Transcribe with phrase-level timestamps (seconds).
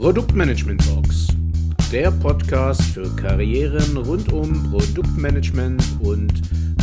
[0.00, 1.26] Produktmanagement Talks,
[1.92, 6.32] der Podcast für Karrieren rund um Produktmanagement und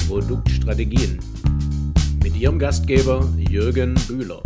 [0.07, 1.17] Produktstrategien.
[2.21, 4.39] Mit Ihrem Gastgeber Jürgen Bühler.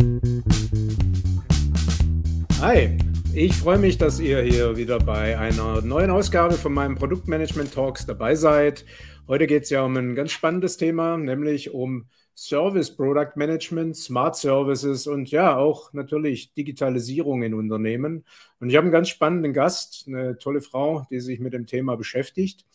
[2.62, 2.98] Hi,
[3.34, 8.06] ich freue mich, dass ihr hier wieder bei einer neuen Ausgabe von meinem Produktmanagement Talks
[8.06, 8.86] dabei seid.
[9.28, 12.06] Heute geht es ja um ein ganz spannendes Thema, nämlich um
[12.36, 18.26] Service Product Management, Smart Services und ja, auch natürlich Digitalisierung in Unternehmen.
[18.60, 21.96] Und ich habe einen ganz spannenden Gast, eine tolle Frau, die sich mit dem Thema
[21.96, 22.66] beschäftigt.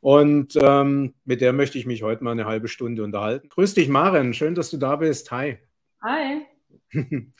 [0.00, 3.48] Und ähm, mit der möchte ich mich heute mal eine halbe Stunde unterhalten.
[3.48, 4.34] Grüß dich, Maren.
[4.34, 5.30] Schön, dass du da bist.
[5.30, 5.58] Hi.
[6.02, 6.42] Hi.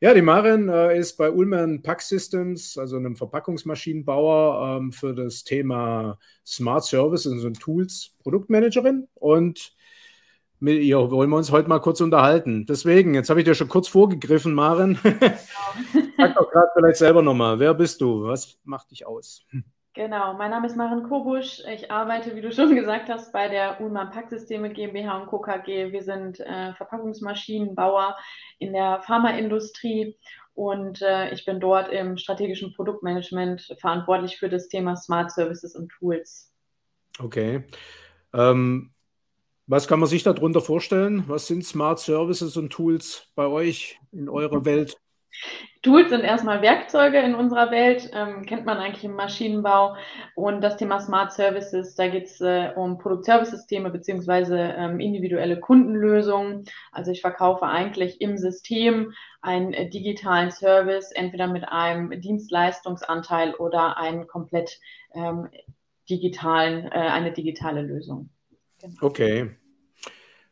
[0.00, 5.44] Ja, die Maren äh, ist bei Ullmann Pack Systems, also einem Verpackungsmaschinenbauer, ähm, für das
[5.44, 9.08] Thema Smart Services und Tools Produktmanagerin.
[9.14, 9.73] Und
[10.60, 12.66] mit ihr wollen wir uns heute mal kurz unterhalten.
[12.66, 14.98] Deswegen, jetzt habe ich dir schon kurz vorgegriffen, Maren.
[16.16, 18.24] Sag doch gerade vielleicht selber nochmal, wer bist du?
[18.24, 19.44] Was macht dich aus?
[19.94, 21.62] Genau, mein Name ist Maren Kobusch.
[21.72, 25.38] Ich arbeite, wie du schon gesagt hast, bei der Ullmann Packsysteme GmbH und Co.
[25.38, 25.92] KG.
[25.92, 28.16] Wir sind äh, Verpackungsmaschinenbauer
[28.58, 30.16] in der Pharmaindustrie
[30.54, 35.90] und äh, ich bin dort im strategischen Produktmanagement verantwortlich für das Thema Smart Services und
[35.90, 36.52] Tools.
[37.20, 37.64] Okay.
[38.32, 38.93] Ähm,
[39.66, 41.24] was kann man sich darunter vorstellen?
[41.26, 44.98] Was sind Smart Services und Tools bei euch in eurer Welt?
[45.82, 49.96] Tools sind erstmal Werkzeuge in unserer Welt, ähm, kennt man eigentlich im Maschinenbau.
[50.34, 56.64] Und das Thema Smart Services, da geht es äh, um Produktservice-Systeme beziehungsweise ähm, individuelle Kundenlösungen.
[56.92, 63.98] Also ich verkaufe eigentlich im System einen äh, digitalen Service, entweder mit einem Dienstleistungsanteil oder
[63.98, 64.78] einen komplett
[65.14, 65.48] ähm,
[66.08, 68.30] digitalen, äh, eine digitale Lösung.
[68.84, 68.96] Genau.
[69.00, 69.50] Okay.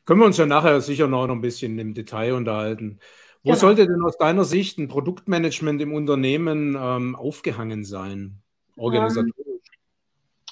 [0.04, 2.98] Können wir uns ja nachher sicher noch ein bisschen im Detail unterhalten.
[3.42, 3.60] Wo genau.
[3.60, 8.42] sollte denn aus deiner Sicht ein Produktmanagement im Unternehmen ähm, aufgehangen sein,
[8.76, 9.34] organisatorisch?
[9.36, 9.51] Um,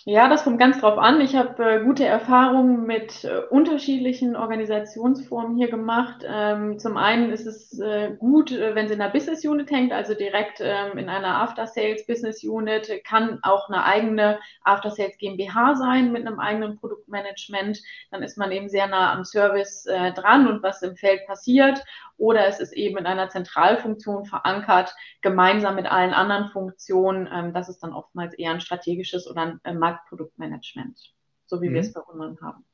[0.07, 1.21] ja, das kommt ganz drauf an.
[1.21, 6.25] Ich habe äh, gute Erfahrungen mit äh, unterschiedlichen Organisationsformen hier gemacht.
[6.27, 9.93] Ähm, zum einen ist es äh, gut, äh, wenn es in der Business Unit hängt,
[9.93, 15.19] also direkt ähm, in einer After Sales Business Unit, kann auch eine eigene After Sales
[15.19, 17.83] GmbH sein mit einem eigenen Produktmanagement.
[18.11, 21.85] Dann ist man eben sehr nah am Service äh, dran und was im Feld passiert
[22.21, 27.27] oder es ist eben in einer Zentralfunktion verankert, gemeinsam mit allen anderen Funktionen.
[27.33, 31.15] Ähm, das ist dann oftmals eher ein strategisches oder ein äh, Marktproduktmanagement,
[31.47, 31.75] so wie mhm.
[31.75, 32.65] wir es bei Unmann haben.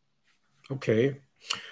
[0.68, 1.22] Okay.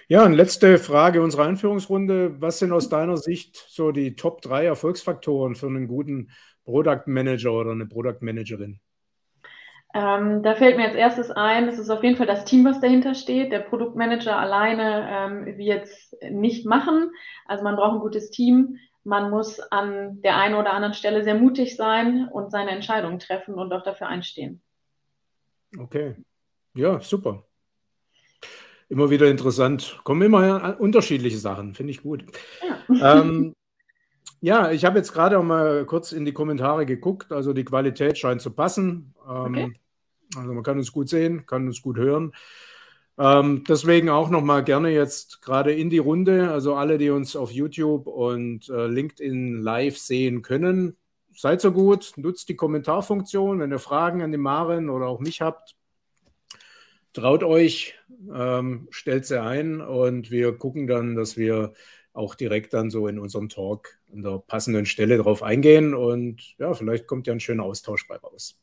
[0.06, 2.40] Ja, und letzte Frage unserer Einführungsrunde.
[2.40, 6.30] Was sind aus deiner Sicht so die Top 3 Erfolgsfaktoren für einen guten
[6.64, 8.80] Product Manager oder eine Product Managerin?
[9.96, 12.80] Ähm, da fällt mir als erstes ein, es ist auf jeden Fall das Team, was
[12.80, 13.52] dahinter steht.
[13.52, 17.12] Der Produktmanager alleine ähm, wird es nicht machen.
[17.46, 18.78] Also man braucht ein gutes Team.
[19.04, 23.54] Man muss an der einen oder anderen Stelle sehr mutig sein und seine Entscheidungen treffen
[23.54, 24.60] und auch dafür einstehen.
[25.78, 26.16] Okay,
[26.74, 27.44] ja, super.
[28.88, 30.00] Immer wieder interessant.
[30.02, 32.24] Kommen immer unterschiedliche Sachen, finde ich gut.
[32.88, 33.20] Ja.
[33.20, 33.54] ähm,
[34.40, 37.30] ja, ich habe jetzt gerade auch mal kurz in die Kommentare geguckt.
[37.30, 39.14] Also die Qualität scheint zu passen.
[39.28, 39.72] Ähm, okay.
[40.36, 42.32] Also man kann uns gut sehen, kann uns gut hören.
[43.16, 47.52] Ähm, deswegen auch nochmal gerne jetzt gerade in die Runde, also alle, die uns auf
[47.52, 50.96] YouTube und äh, LinkedIn live sehen können,
[51.32, 55.40] seid so gut, nutzt die Kommentarfunktion, wenn ihr Fragen an die Maren oder auch mich
[55.40, 55.76] habt,
[57.12, 57.94] traut euch,
[58.34, 61.72] ähm, stellt sie ein und wir gucken dann, dass wir
[62.12, 66.74] auch direkt dann so in unserem Talk an der passenden Stelle drauf eingehen und ja,
[66.74, 68.58] vielleicht kommt ja ein schöner Austausch bei raus.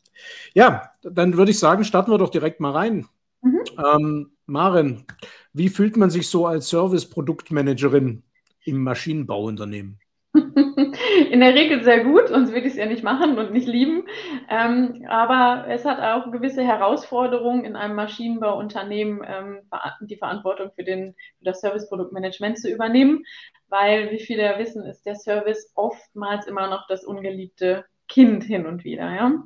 [0.54, 3.08] Ja, dann würde ich sagen, starten wir doch direkt mal rein.
[3.42, 3.64] Mhm.
[3.78, 5.06] Ähm, Maren,
[5.54, 8.24] wie fühlt man sich so als Service-Produktmanagerin
[8.66, 10.00] im Maschinenbauunternehmen?
[11.32, 14.04] In der Regel sehr gut, sonst würde ich es ja nicht machen und nicht lieben.
[14.50, 19.60] Ähm, aber es hat auch gewisse Herausforderungen in einem Maschinenbauunternehmen, ähm,
[20.02, 23.24] die Verantwortung für, den, für das Serviceproduktmanagement zu übernehmen,
[23.68, 28.66] weil, wie viele ja wissen, ist der Service oftmals immer noch das ungeliebte Kind hin
[28.66, 29.14] und wieder.
[29.14, 29.44] Ja?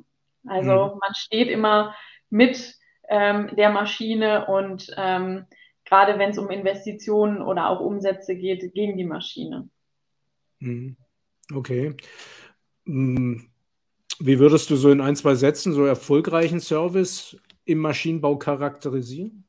[0.48, 1.00] Also mhm.
[1.00, 1.94] man steht immer
[2.30, 2.76] mit
[3.08, 5.46] ähm, der Maschine und ähm,
[5.84, 9.68] gerade wenn es um Investitionen oder auch Umsätze geht, gegen die Maschine.
[10.58, 10.96] Mhm.
[11.54, 11.94] Okay.
[12.84, 13.38] Mm,
[14.18, 19.45] wie würdest du so in ein, zwei Sätzen so erfolgreichen Service im Maschinenbau charakterisieren?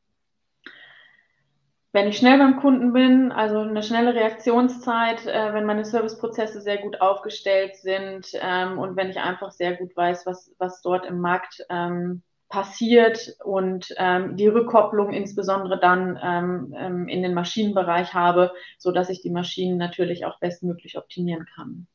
[1.98, 6.78] Wenn ich schnell beim Kunden bin, also eine schnelle Reaktionszeit, äh, wenn meine Serviceprozesse sehr
[6.78, 11.20] gut aufgestellt sind ähm, und wenn ich einfach sehr gut weiß, was, was dort im
[11.20, 18.54] Markt ähm, passiert und ähm, die Rückkopplung insbesondere dann ähm, ähm, in den Maschinenbereich habe,
[18.78, 21.88] so dass ich die Maschinen natürlich auch bestmöglich optimieren kann.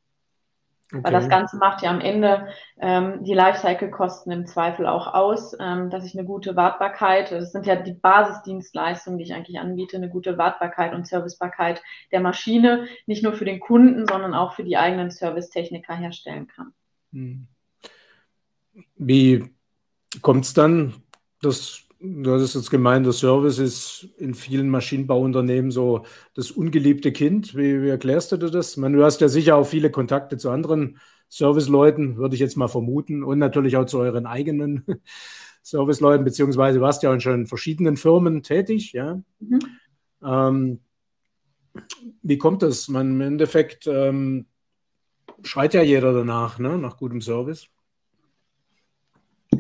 [0.93, 1.05] Okay.
[1.05, 2.49] Weil das Ganze macht ja am Ende
[2.79, 7.65] ähm, die Lifecycle-Kosten im Zweifel auch aus, ähm, dass ich eine gute Wartbarkeit, das sind
[7.65, 13.23] ja die Basisdienstleistungen, die ich eigentlich anbiete, eine gute Wartbarkeit und Servicebarkeit der Maschine, nicht
[13.23, 16.75] nur für den Kunden, sondern auch für die eigenen Servicetechniker herstellen kann.
[17.13, 17.47] Hm.
[18.97, 19.51] Wie
[20.21, 21.03] kommt es dann,
[21.41, 26.05] dass Du hast jetzt gemeint, der Service ist in vielen Maschinenbauunternehmen so
[26.35, 27.55] das ungeliebte Kind.
[27.55, 28.77] Wie, wie erklärst du dir das?
[28.77, 32.67] meine, du hast ja sicher auch viele Kontakte zu anderen Serviceleuten, würde ich jetzt mal
[32.67, 34.85] vermuten, und natürlich auch zu euren eigenen
[35.63, 38.93] Serviceleuten, beziehungsweise du warst ja schon in verschiedenen Firmen tätig.
[38.93, 39.23] Ja?
[39.39, 39.61] Mhm.
[40.25, 40.81] Ähm,
[42.23, 42.89] wie kommt das?
[42.89, 44.47] Man, Im Endeffekt ähm,
[45.45, 46.79] schreit ja jeder danach, ne?
[46.79, 47.69] nach gutem Service.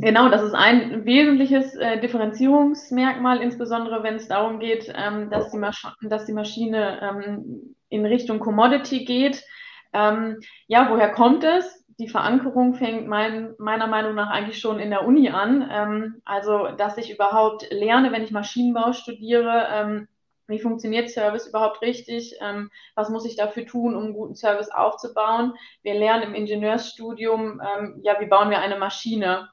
[0.02, 5.60] Genau, das ist ein wesentliches äh, Differenzierungsmerkmal, insbesondere wenn es darum geht, ähm, dass, die
[6.08, 9.44] dass, die Maschine ähm, in Richtung Commodity geht.
[9.92, 11.86] Ähm, ja, woher kommt es?
[12.00, 15.68] Die Verankerung fängt mein, meiner Meinung nach eigentlich schon in der Uni an.
[15.70, 20.08] Ähm, also, dass ich überhaupt lerne, wenn ich Maschinenbau studiere, ähm,
[20.48, 22.34] wie funktioniert Service überhaupt richtig?
[22.40, 25.54] Ähm, was muss ich dafür tun, um einen guten Service aufzubauen?
[25.84, 29.48] Wir lernen im Ingenieursstudium, ähm, ja, wie bauen wir eine Maschine?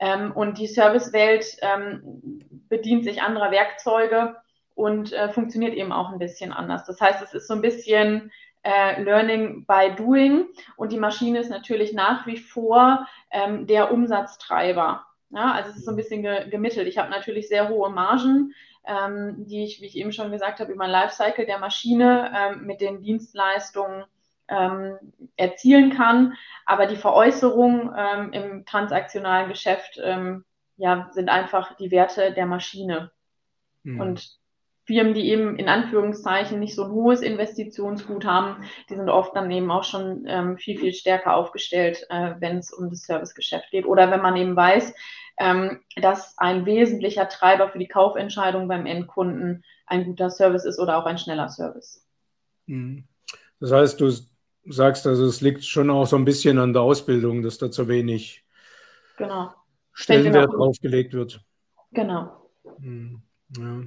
[0.00, 2.00] Ähm, und die Servicewelt ähm,
[2.68, 4.36] bedient sich anderer Werkzeuge
[4.74, 6.86] und äh, funktioniert eben auch ein bisschen anders.
[6.86, 8.32] Das heißt, es ist so ein bisschen
[8.62, 15.04] äh, Learning by Doing und die Maschine ist natürlich nach wie vor ähm, der Umsatztreiber.
[15.30, 16.88] Ja, also es ist so ein bisschen ge gemittelt.
[16.88, 18.54] Ich habe natürlich sehr hohe Margen,
[18.86, 22.66] ähm, die ich, wie ich eben schon gesagt habe, über den Lifecycle der Maschine ähm,
[22.66, 24.04] mit den Dienstleistungen
[24.50, 24.96] ähm,
[25.36, 26.34] erzielen kann.
[26.66, 30.44] Aber die Veräußerung ähm, im transaktionalen Geschäft ähm,
[30.76, 33.10] ja, sind einfach die Werte der Maschine.
[33.82, 34.00] Mhm.
[34.00, 34.40] Und
[34.84, 39.50] Firmen, die eben in Anführungszeichen nicht so ein hohes Investitionsgut haben, die sind oft dann
[39.50, 43.86] eben auch schon ähm, viel, viel stärker aufgestellt, äh, wenn es um das Servicegeschäft geht.
[43.86, 44.92] Oder wenn man eben weiß,
[45.38, 50.98] ähm, dass ein wesentlicher Treiber für die Kaufentscheidung beim Endkunden ein guter Service ist oder
[50.98, 52.04] auch ein schneller Service.
[52.66, 53.04] Mhm.
[53.60, 54.10] Das heißt, du
[54.70, 57.88] sagst, also es liegt schon auch so ein bisschen an der Ausbildung, dass da zu
[57.88, 58.44] wenig
[59.16, 59.52] genau.
[59.92, 61.44] Stellenwert draufgelegt wird.
[61.92, 62.50] Genau.
[62.80, 63.22] Hm,
[63.56, 63.82] ja.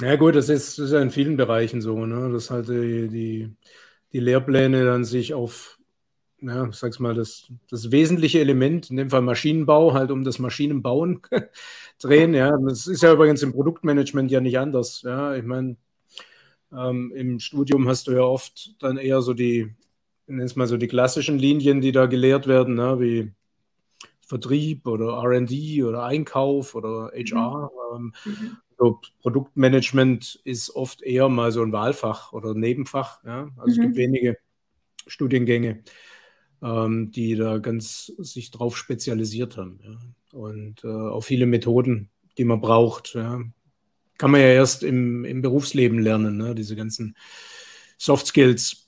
[0.00, 2.30] ja gut, das ist, das ist ja in vielen Bereichen so, ne?
[2.32, 3.56] dass halt die, die,
[4.12, 5.78] die Lehrpläne dann sich auf,
[6.40, 11.20] ja, sag's mal, das, das wesentliche Element, in dem Fall Maschinenbau, halt um das Maschinenbauen
[12.00, 12.34] drehen.
[12.34, 15.02] Ja, das ist ja übrigens im Produktmanagement ja nicht anders.
[15.02, 15.76] Ja, ich meine,
[16.72, 19.74] ähm, Im Studium hast du ja oft dann eher so die,
[20.28, 23.32] nenn es mal so die klassischen Linien, die da gelehrt werden, ne, wie
[24.20, 27.70] Vertrieb oder RD oder Einkauf oder HR.
[27.92, 27.96] Mhm.
[27.96, 28.56] Ähm, mhm.
[28.78, 33.24] so Produktmanagement ist oft eher mal so ein Wahlfach oder Nebenfach.
[33.24, 33.48] Ja?
[33.56, 33.70] Also mhm.
[33.70, 33.98] es gibt mhm.
[33.98, 34.36] wenige
[35.06, 35.82] Studiengänge,
[36.62, 39.80] ähm, die da ganz sich drauf spezialisiert haben.
[39.82, 40.38] Ja?
[40.38, 43.14] Und äh, auch viele Methoden, die man braucht.
[43.14, 43.40] Ja?
[44.18, 46.54] kann man ja erst im, im Berufsleben lernen, ne?
[46.54, 47.16] diese ganzen
[47.96, 48.87] Soft Skills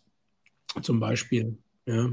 [0.83, 1.59] zum Beispiel.
[1.87, 2.11] Ja.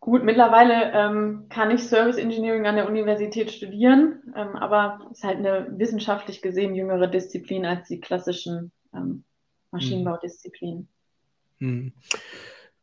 [0.00, 5.24] Gut, mittlerweile ähm, kann ich Service Engineering an der Universität studieren, ähm, aber es ist
[5.24, 9.24] halt eine wissenschaftlich gesehen jüngere Disziplin als die klassischen ähm,
[9.72, 10.88] Maschinenbaudisziplinen.
[11.58, 11.92] Hm.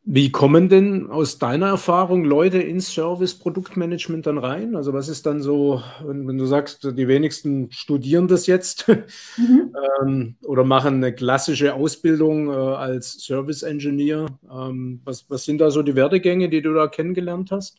[0.06, 4.76] Wie kommen denn aus deiner Erfahrung Leute ins Service-Produktmanagement dann rein?
[4.76, 8.86] Also was ist dann so, wenn, wenn du sagst, die wenigsten studieren das jetzt
[9.38, 9.74] mhm.
[10.02, 14.26] ähm, oder machen eine klassische Ausbildung äh, als Service-Engineer?
[14.50, 17.78] Ähm, was, was sind da so die Werdegänge, die du da kennengelernt hast?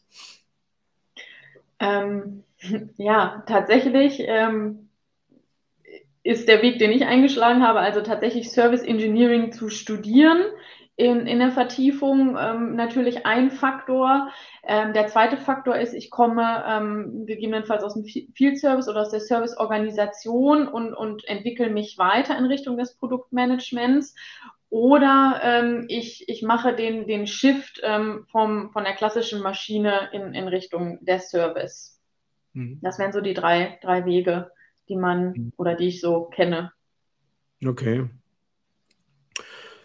[1.78, 2.44] Ähm,
[2.98, 4.90] ja, tatsächlich ähm,
[6.24, 10.40] ist der Weg, den ich eingeschlagen habe, also tatsächlich Service Engineering zu studieren
[10.98, 14.30] in, in der Vertiefung ähm, natürlich ein Faktor.
[14.64, 19.12] Ähm, der zweite Faktor ist, ich komme ähm, gegebenenfalls aus dem Field Service oder aus
[19.12, 24.16] der Serviceorganisation und, und entwickle mich weiter in Richtung des Produktmanagements.
[24.70, 30.34] Oder ähm, ich, ich mache den, den Shift ähm, vom, von der klassischen Maschine in,
[30.34, 32.02] in Richtung der Service.
[32.54, 32.80] Mhm.
[32.82, 34.52] Das wären so die drei, drei Wege,
[34.88, 35.54] die man mhm.
[35.58, 36.72] oder die ich so kenne.
[37.66, 38.10] Okay.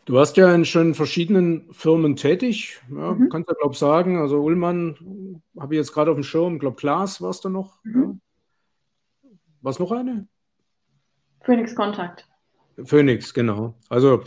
[0.06, 3.28] Du warst ja in schon verschiedenen Firmen tätig, ja, mhm.
[3.28, 4.18] kannst du, glaube ich, sagen.
[4.18, 7.78] Also Ullmann habe ich jetzt gerade auf dem Schirm, ich glaube, Klaas warst du noch.
[7.84, 8.20] Mhm.
[9.22, 9.30] Ja.
[9.62, 10.26] Was noch eine?
[11.42, 12.26] Phoenix Contact.
[12.84, 13.74] Phoenix, genau.
[13.88, 14.24] Also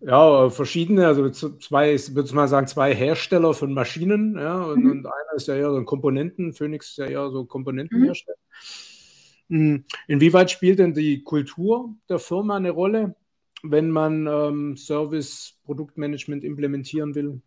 [0.00, 4.90] ja, verschiedene, also zwei, ich würde mal sagen, zwei Hersteller von Maschinen, ja, und, mhm.
[4.90, 8.36] und einer ist ja eher so ein Komponenten, Phoenix ist ja eher so Komponentenhersteller.
[9.48, 9.84] Mhm.
[10.08, 13.14] Inwieweit spielt denn die Kultur der Firma eine Rolle?
[13.70, 17.42] Wenn man ähm, Service-Produktmanagement implementieren will?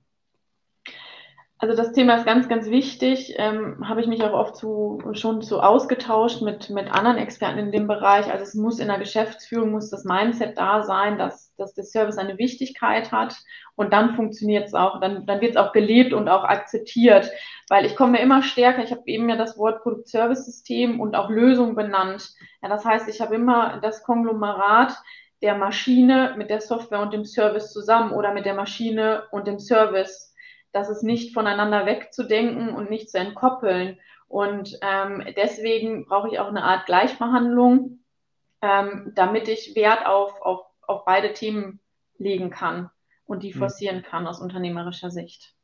[1.62, 3.36] Also das Thema ist ganz, ganz wichtig.
[3.38, 7.74] Ähm, Habe ich mich auch oft zu, schon so ausgetauscht mit, mit anderen Experten in
[7.74, 8.32] dem Bereich.
[8.32, 12.18] Also es muss in der Geschäftsführung, muss das Mindset da sein, dass, dass der Service
[12.18, 13.36] eine Wichtigkeit hat
[13.76, 17.30] und dann funktioniert es auch, dann, dann wird es auch gelebt und auch akzeptiert.
[17.68, 21.76] Weil ich komme immer stärker, ich habe eben ja das Wort Produkt-Service-System und auch Lösung
[21.76, 22.36] benannt.
[22.62, 24.94] Ja, das heißt, ich habe immer das Konglomerat
[25.42, 29.60] der Maschine mit der Software und dem Service zusammen oder mit der Maschine und dem
[29.60, 30.30] Service
[30.72, 33.98] das ist nicht voneinander wegzudenken und nicht zu entkoppeln.
[34.28, 38.00] Und ähm, deswegen brauche ich auch eine Art Gleichbehandlung,
[38.62, 41.80] ähm, damit ich Wert auf, auf, auf beide Themen
[42.20, 42.92] legen kann
[43.26, 43.60] und die mhm.
[43.60, 45.56] forcieren kann aus unternehmerischer Sicht.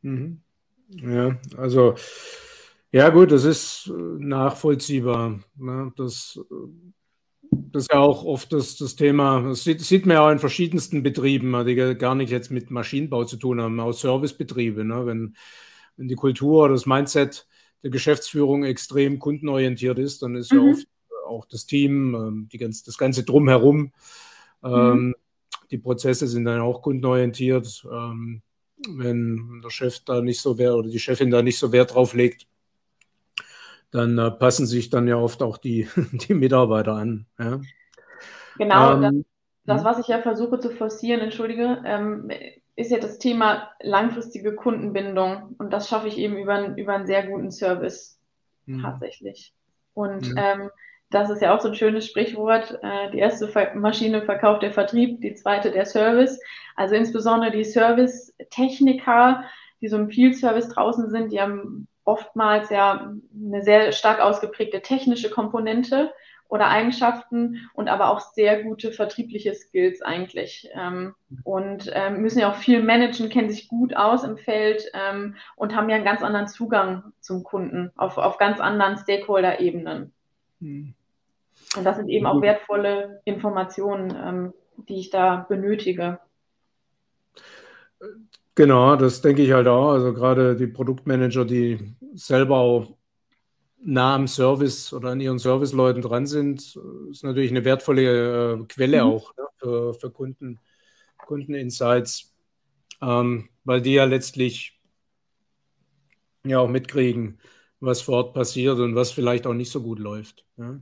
[0.00, 0.40] Mhm.
[0.88, 1.96] Ja, also
[2.92, 5.40] ja gut, das ist nachvollziehbar.
[5.56, 5.92] Ne?
[5.96, 6.40] Das
[7.72, 10.38] das ist ja auch oft das, das Thema, das sieht, sieht, man ja auch in
[10.38, 14.84] verschiedensten Betrieben, die gar nicht jetzt mit Maschinenbau zu tun haben, auch Servicebetriebe.
[14.84, 15.06] Ne?
[15.06, 15.36] Wenn,
[15.96, 17.46] wenn die Kultur oder das Mindset
[17.82, 20.58] der Geschäftsführung extrem kundenorientiert ist, dann ist mhm.
[20.58, 20.86] ja oft
[21.26, 23.92] auch das Team, ähm, die ganz, das Ganze drumherum,
[24.64, 25.14] ähm, mhm.
[25.70, 27.86] die Prozesse sind dann auch kundenorientiert.
[27.90, 28.42] Ähm,
[28.88, 32.14] wenn der Chef da nicht so Wert oder die Chefin da nicht so Wert drauf
[32.14, 32.46] legt,
[33.96, 37.26] dann äh, passen sich dann ja oft auch die, die Mitarbeiter an.
[37.38, 37.60] Ja.
[38.58, 39.14] Genau, ähm, das,
[39.64, 39.84] das, hm?
[39.84, 42.30] was ich ja versuche zu forcieren, entschuldige, ähm,
[42.76, 45.56] ist ja das Thema langfristige Kundenbindung.
[45.58, 48.20] Und das schaffe ich eben über, über einen sehr guten Service
[48.66, 48.82] mhm.
[48.82, 49.54] tatsächlich.
[49.94, 50.70] Und ähm,
[51.10, 52.78] das ist ja auch so ein schönes Sprichwort.
[52.82, 56.38] Äh, die erste Maschine verkauft der Vertrieb, die zweite der Service.
[56.74, 59.44] Also insbesondere die Service-Techniker,
[59.80, 65.28] die so im Field-Service draußen sind, die haben oftmals ja eine sehr stark ausgeprägte technische
[65.28, 66.12] Komponente
[66.48, 70.68] oder Eigenschaften und aber auch sehr gute vertriebliche Skills eigentlich.
[70.74, 75.34] Ähm, und ähm, müssen ja auch viel managen, kennen sich gut aus im Feld ähm,
[75.56, 80.12] und haben ja einen ganz anderen Zugang zum Kunden auf, auf ganz anderen Stakeholder-Ebenen.
[80.60, 80.94] Hm.
[81.76, 84.52] Und das sind eben auch wertvolle Informationen,
[84.88, 86.20] die ich da benötige.
[88.56, 89.90] Genau, das denke ich halt auch.
[89.90, 92.96] Also gerade die Produktmanager, die selber auch
[93.84, 96.76] nah am Service oder an ihren Serviceleuten dran sind,
[97.10, 99.10] ist natürlich eine wertvolle äh, Quelle mhm.
[99.10, 100.58] auch ne, für, für Kunden,
[101.18, 102.34] Kundeninsights,
[103.02, 104.80] ähm, weil die ja letztlich
[106.46, 107.38] ja auch mitkriegen,
[107.80, 110.46] was vor Ort passiert und was vielleicht auch nicht so gut läuft.
[110.56, 110.80] Ja.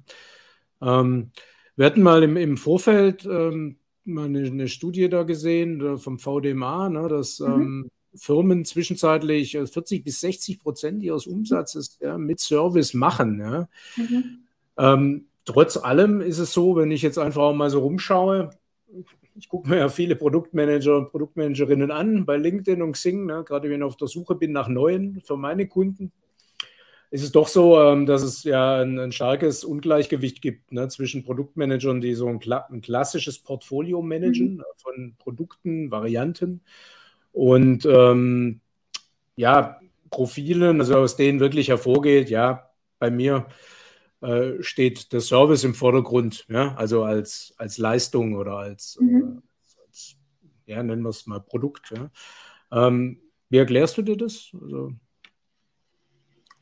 [0.81, 1.33] Ähm,
[1.75, 6.89] wir hatten mal im, im Vorfeld ähm, mal eine, eine, Studie da gesehen vom VDMA,
[6.89, 7.47] ne, dass mhm.
[7.47, 13.41] ähm, Firmen zwischenzeitlich 40 äh, bis 60 Prozent ihres Umsatzes ja, mit Service machen.
[13.41, 13.69] Ja.
[13.97, 14.39] Mhm.
[14.77, 18.51] Ähm, trotz allem ist es so, wenn ich jetzt einfach mal so rumschaue,
[19.37, 23.69] ich gucke mir ja viele Produktmanager und Produktmanagerinnen an bei LinkedIn und Xing, ne, gerade
[23.69, 26.13] wenn ich auf der Suche bin nach neuen für meine Kunden
[27.15, 31.23] ist es doch so, ähm, dass es ja ein, ein starkes Ungleichgewicht gibt ne, zwischen
[31.23, 32.41] Produktmanagern, die so ein,
[32.71, 34.61] ein klassisches Portfolio managen mhm.
[34.61, 36.63] Äh, von Produkten, Varianten
[37.31, 38.61] und ähm,
[39.37, 39.79] ja,
[40.11, 43.47] Profilen, also aus denen wirklich hervorgeht, ja, bei mir
[44.21, 49.41] äh, steht der Service im Vordergrund, ja, also als, als Leistung oder als, mhm.
[49.41, 50.17] äh, als
[50.67, 51.93] ja, nennen wir es mal Produkt.
[51.97, 52.11] Ja.
[52.89, 54.51] Ähm, wie erklärst du dir das?
[54.61, 54.91] Also,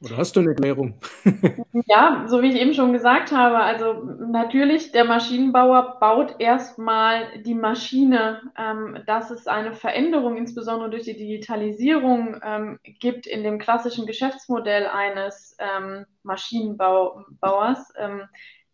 [0.04, 0.94] oder hast du eine Erklärung?
[1.86, 7.54] ja, so wie ich eben schon gesagt habe, also natürlich, der Maschinenbauer baut erstmal die
[7.54, 14.06] Maschine, ähm, dass es eine Veränderung, insbesondere durch die Digitalisierung, ähm, gibt in dem klassischen
[14.06, 17.92] Geschäftsmodell eines ähm, Maschinenbauers.
[17.96, 18.22] Ähm,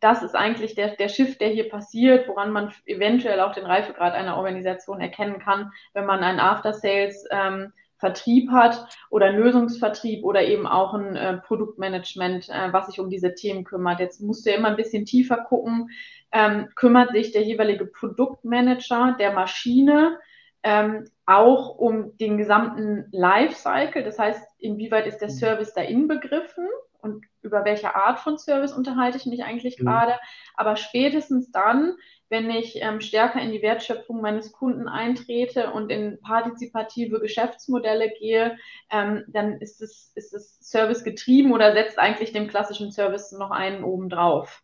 [0.00, 4.14] das ist eigentlich der, der Shift, der hier passiert, woran man eventuell auch den Reifegrad
[4.14, 10.66] einer Organisation erkennen kann, wenn man ein After-Sales ähm, Vertrieb hat oder Lösungsvertrieb oder eben
[10.66, 14.00] auch ein äh, Produktmanagement, äh, was sich um diese Themen kümmert.
[14.00, 15.90] Jetzt musst du ja immer ein bisschen tiefer gucken,
[16.32, 20.18] ähm, kümmert sich der jeweilige Produktmanager der Maschine
[20.62, 25.34] ähm, auch um den gesamten Lifecycle, das heißt, inwieweit ist der mhm.
[25.34, 26.66] Service da inbegriffen
[27.00, 29.84] und über welche Art von Service unterhalte ich mich eigentlich mhm.
[29.84, 30.18] gerade,
[30.54, 31.96] aber spätestens dann,
[32.28, 38.58] wenn ich ähm, stärker in die Wertschöpfung meines Kunden eintrete und in partizipative Geschäftsmodelle gehe,
[38.90, 43.50] ähm, dann ist es, ist es Service getrieben oder setzt eigentlich dem klassischen Service noch
[43.50, 44.62] einen oben drauf.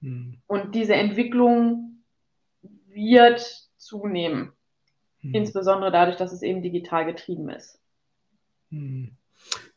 [0.00, 0.40] Hm.
[0.46, 2.04] Und diese Entwicklung
[2.86, 3.40] wird
[3.78, 4.52] zunehmen,
[5.20, 5.34] hm.
[5.34, 7.80] insbesondere dadurch, dass es eben digital getrieben ist.
[8.70, 9.16] Hm.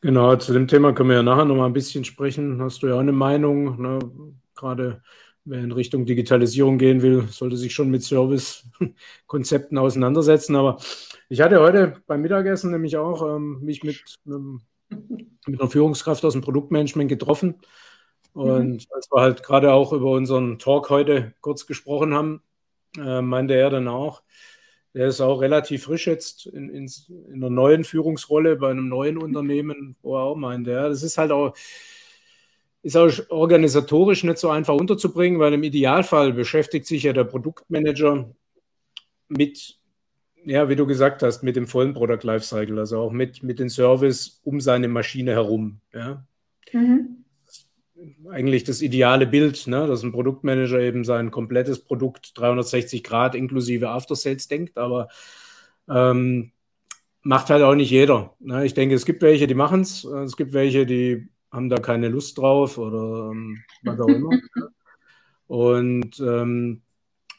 [0.01, 2.61] Genau, zu dem Thema können wir ja nachher noch mal ein bisschen sprechen.
[2.61, 3.99] Hast du ja auch eine Meinung, ne?
[4.55, 5.01] gerade
[5.45, 10.55] wer in Richtung Digitalisierung gehen will, sollte sich schon mit Service-Konzepten auseinandersetzen.
[10.55, 10.77] Aber
[11.29, 16.33] ich hatte heute beim Mittagessen nämlich auch ähm, mich mit, ähm, mit einer Führungskraft aus
[16.33, 17.55] dem Produktmanagement getroffen.
[18.33, 18.79] Und mhm.
[18.93, 22.41] als wir halt gerade auch über unseren Talk heute kurz gesprochen haben,
[22.97, 24.23] äh, meinte er dann auch,
[24.95, 26.89] er ist auch relativ frisch jetzt in, in,
[27.27, 31.17] in, einer neuen Führungsrolle bei einem neuen Unternehmen, wo er auch meinte, ja, das ist
[31.17, 31.53] halt auch,
[32.81, 38.33] ist auch organisatorisch nicht so einfach unterzubringen, weil im Idealfall beschäftigt sich ja der Produktmanager
[39.27, 39.79] mit,
[40.45, 43.67] ja, wie du gesagt hast, mit dem vollen Product Lifecycle, also auch mit, mit dem
[43.67, 45.81] Service um seine Maschine herum.
[45.93, 46.25] Ja.
[46.71, 47.24] Mhm.
[48.29, 53.89] Eigentlich das ideale Bild, ne, dass ein Produktmanager eben sein komplettes Produkt 360 Grad inklusive
[53.89, 55.09] After Sales denkt, aber
[55.89, 56.51] ähm,
[57.21, 58.35] macht halt auch nicht jeder.
[58.39, 58.65] Ne?
[58.65, 62.09] Ich denke, es gibt welche, die machen es, es gibt welche, die haben da keine
[62.09, 64.29] Lust drauf oder ähm, was auch immer.
[65.47, 66.81] Und ähm,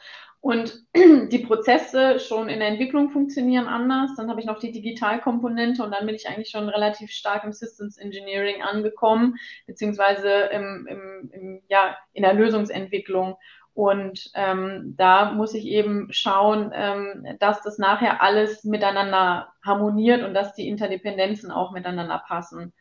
[0.45, 4.11] Und die Prozesse schon in der Entwicklung funktionieren anders.
[4.15, 7.55] Dann habe ich noch die Digitalkomponente und dann bin ich eigentlich schon relativ stark im
[7.55, 9.37] Systems Engineering angekommen,
[9.67, 13.37] beziehungsweise im, im, im, ja, in der Lösungsentwicklung.
[13.73, 20.35] Und ähm, da muss ich eben schauen, ähm, dass das nachher alles miteinander harmoniert und
[20.35, 22.75] dass die Interdependenzen auch miteinander passen.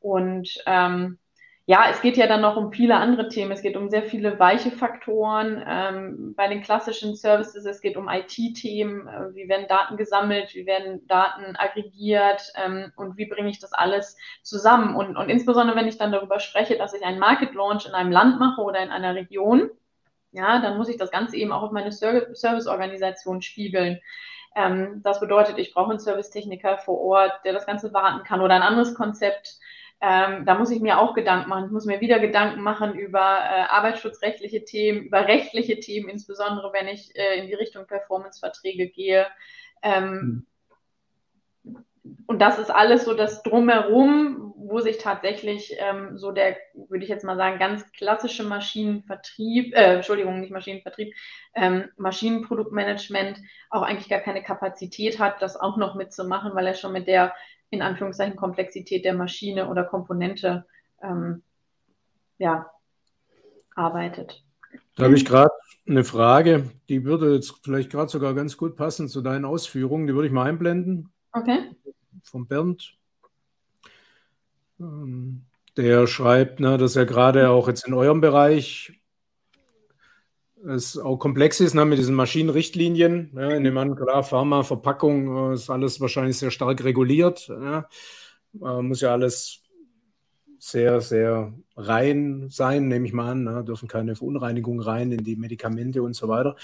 [0.00, 1.20] Und ähm,
[1.68, 3.50] ja, es geht ja dann noch um viele andere Themen.
[3.50, 5.64] Es geht um sehr viele weiche Faktoren.
[5.66, 9.08] Ähm, bei den klassischen Services, es geht um IT-Themen.
[9.08, 10.54] Äh, wie werden Daten gesammelt?
[10.54, 12.52] Wie werden Daten aggregiert?
[12.54, 14.94] Ähm, und wie bringe ich das alles zusammen?
[14.94, 18.12] Und, und insbesondere, wenn ich dann darüber spreche, dass ich einen Market Launch in einem
[18.12, 19.68] Land mache oder in einer Region,
[20.30, 24.00] ja, dann muss ich das Ganze eben auch auf meine Serviceorganisation spiegeln.
[24.54, 28.54] Ähm, das bedeutet, ich brauche einen Servicetechniker vor Ort, der das Ganze warten kann oder
[28.54, 29.58] ein anderes Konzept
[30.08, 31.64] ähm, da muss ich mir auch Gedanken machen.
[31.66, 36.86] Ich muss mir wieder Gedanken machen über äh, arbeitsschutzrechtliche Themen, über rechtliche Themen, insbesondere wenn
[36.86, 39.26] ich äh, in die Richtung Performance-Verträge gehe.
[39.82, 40.46] Ähm,
[41.64, 41.84] mhm.
[42.28, 47.10] Und das ist alles so das Drumherum, wo sich tatsächlich ähm, so der, würde ich
[47.10, 51.14] jetzt mal sagen, ganz klassische Maschinenvertrieb, äh, Entschuldigung, nicht Maschinenvertrieb,
[51.54, 53.40] ähm, Maschinenproduktmanagement
[53.70, 57.34] auch eigentlich gar keine Kapazität hat, das auch noch mitzumachen, weil er schon mit der
[57.70, 60.64] in Anführungszeichen Komplexität der Maschine oder Komponente
[61.02, 61.42] ähm,
[62.38, 62.70] ja,
[63.74, 64.44] arbeitet.
[64.96, 65.50] Da habe ich gerade
[65.86, 70.06] eine Frage, die würde jetzt vielleicht gerade sogar ganz gut passen zu deinen Ausführungen.
[70.06, 71.10] Die würde ich mal einblenden.
[71.32, 71.70] Okay.
[72.22, 72.96] Von Bernd.
[74.80, 75.42] Ähm,
[75.76, 78.98] der schreibt, ne, dass er gerade auch jetzt in eurem Bereich
[80.64, 83.32] es auch komplex ist ne, mit diesen Maschinenrichtlinien.
[83.34, 87.48] Ja, in dem An, klar, Pharma, Verpackung äh, ist alles wahrscheinlich sehr stark reguliert.
[87.48, 87.88] Ja.
[88.62, 89.62] Äh, muss ja alles
[90.58, 93.44] sehr, sehr rein sein, nehme ich mal an.
[93.44, 96.56] Ne, dürfen keine Verunreinigungen rein in die Medikamente und so weiter.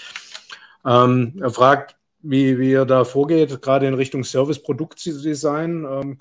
[0.85, 5.85] Ähm, er fragt, wie, wie er da vorgeht, gerade in Richtung Service-Produktdesign.
[5.85, 6.17] Ähm,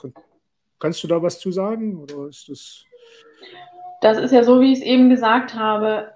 [0.79, 1.99] kannst du da was zu sagen?
[1.99, 2.85] Oder ist das.
[4.01, 6.13] Das ist ja so, wie ich es eben gesagt habe.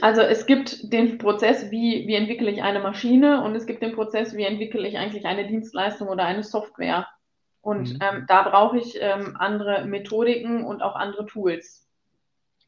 [0.00, 3.94] Also es gibt den Prozess, wie, wie entwickle ich eine Maschine und es gibt den
[3.94, 7.06] Prozess, wie entwickle ich eigentlich eine Dienstleistung oder eine Software.
[7.60, 7.98] Und mhm.
[8.02, 11.88] ähm, da brauche ich ähm, andere Methodiken und auch andere Tools,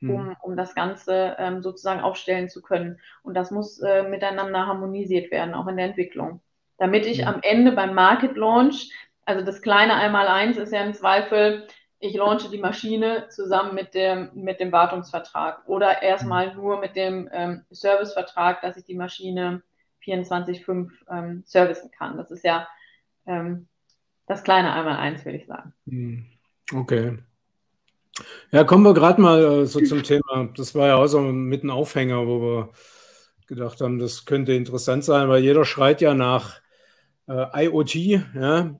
[0.00, 0.36] um, mhm.
[0.42, 3.00] um das Ganze ähm, sozusagen aufstellen zu können.
[3.22, 6.40] Und das muss äh, miteinander harmonisiert werden, auch in der Entwicklung.
[6.78, 7.28] Damit ich mhm.
[7.28, 8.90] am Ende beim Market Launch,
[9.24, 11.66] also das kleine Einmaleins ist ja im Zweifel,
[12.04, 16.60] ich launche die Maschine zusammen mit dem, mit dem Wartungsvertrag oder erstmal mhm.
[16.60, 19.62] nur mit dem ähm, Servicevertrag, dass ich die Maschine
[20.04, 22.18] 24-5 ähm, servicen kann.
[22.18, 22.68] Das ist ja
[23.26, 23.68] ähm,
[24.26, 25.72] das kleine Einmal-Eins, würde ich sagen.
[25.86, 26.26] Mhm.
[26.74, 27.18] Okay.
[28.50, 30.50] Ja, kommen wir gerade mal äh, so zum Thema.
[30.56, 32.68] Das war ja auch so mit einem Aufhänger, wo wir
[33.46, 36.60] gedacht haben, das könnte interessant sein, weil jeder schreit ja nach
[37.28, 38.78] äh, IoT, ja,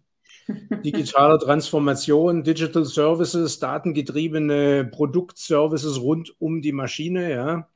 [0.85, 7.68] digitale Transformation, Digital Services, datengetriebene Produktservices rund um die Maschine, ja.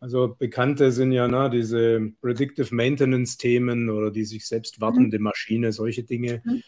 [0.00, 5.24] Also bekannte sind ja ne, diese Predictive Maintenance-Themen oder die sich selbst wartende mhm.
[5.24, 6.42] Maschine, solche Dinge.
[6.44, 6.62] Mhm.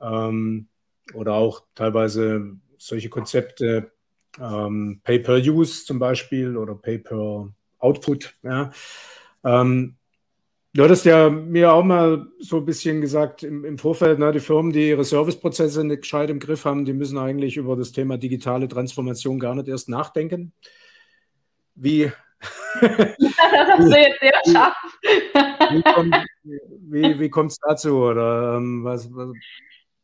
[0.00, 0.68] Ähm,
[1.12, 3.92] oder auch teilweise solche Konzepte,
[4.40, 8.36] ähm, Pay-per-Use zum Beispiel oder Pay-per-Output.
[8.42, 8.72] Ja.
[9.44, 9.97] Ähm,
[10.74, 14.40] Du hattest ja mir auch mal so ein bisschen gesagt im, im Vorfeld, ne, die
[14.40, 18.18] Firmen, die ihre Serviceprozesse nicht gescheit im Griff haben, die müssen eigentlich über das Thema
[18.18, 20.52] digitale Transformation gar nicht erst nachdenken.
[21.74, 22.12] Wie,
[22.80, 24.14] das sehr
[24.50, 24.76] scharf.
[26.90, 27.96] Wie, kommt es dazu?
[27.96, 29.30] Oder ähm, was, was,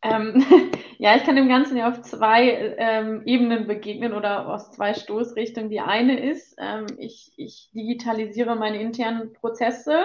[0.04, 0.44] ähm,
[0.98, 5.70] ja, ich kann dem Ganzen ja auf zwei ähm, Ebenen begegnen oder aus zwei Stoßrichtungen.
[5.70, 10.04] Die eine ist, ähm, ich, ich digitalisiere meine internen Prozesse,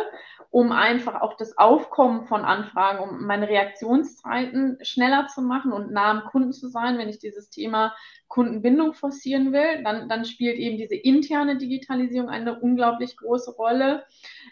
[0.52, 6.10] um einfach auch das Aufkommen von Anfragen, um meine Reaktionszeiten schneller zu machen und nah
[6.12, 7.94] am Kunden zu sein, wenn ich dieses Thema
[8.30, 9.84] Kundenbindung forcieren will.
[9.84, 14.06] Dann, dann spielt eben diese interne Digitalisierung eine unglaublich große Rolle.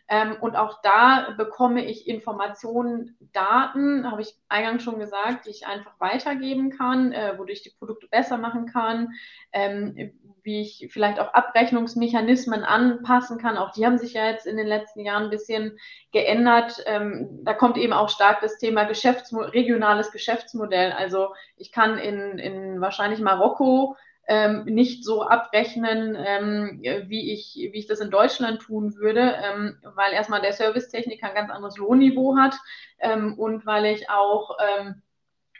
[0.09, 5.67] Ähm, und auch da bekomme ich Informationen, Daten, habe ich eingangs schon gesagt, die ich
[5.67, 9.13] einfach weitergeben kann, äh, wodurch ich die Produkte besser machen kann,
[9.51, 13.57] ähm, wie ich vielleicht auch Abrechnungsmechanismen anpassen kann.
[13.57, 15.77] Auch die haben sich ja jetzt in den letzten Jahren ein bisschen
[16.13, 16.81] geändert.
[16.85, 20.93] Ähm, da kommt eben auch stark das Thema Geschäftsmo regionales Geschäftsmodell.
[20.93, 27.77] Also ich kann in, in wahrscheinlich Marokko ähm, nicht so abrechnen, ähm, wie, ich, wie
[27.77, 32.37] ich das in Deutschland tun würde, ähm, weil erstmal der Servicetechniker ein ganz anderes Lohnniveau
[32.37, 32.55] hat
[32.99, 35.01] ähm, und weil ich auch, ähm,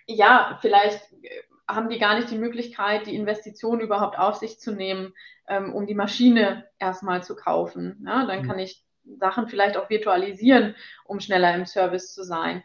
[0.06, 1.02] ja, vielleicht
[1.68, 5.14] haben die gar nicht die Möglichkeit, die Investition überhaupt auf sich zu nehmen,
[5.48, 8.04] ähm, um die Maschine erstmal zu kaufen.
[8.06, 8.48] Ja, dann mhm.
[8.48, 8.84] kann ich
[9.20, 10.76] Sachen vielleicht auch virtualisieren,
[11.06, 12.64] um schneller im Service zu sein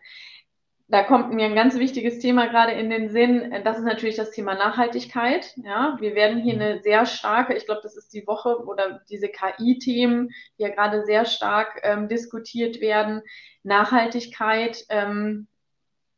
[0.92, 3.50] da kommt mir ein ganz wichtiges Thema gerade in den Sinn.
[3.64, 5.54] Das ist natürlich das Thema Nachhaltigkeit.
[5.56, 9.28] Ja, wir werden hier eine sehr starke, ich glaube, das ist die Woche oder diese
[9.28, 10.28] KI-Themen,
[10.58, 13.22] die ja gerade sehr stark ähm, diskutiert werden.
[13.62, 15.46] Nachhaltigkeit ähm,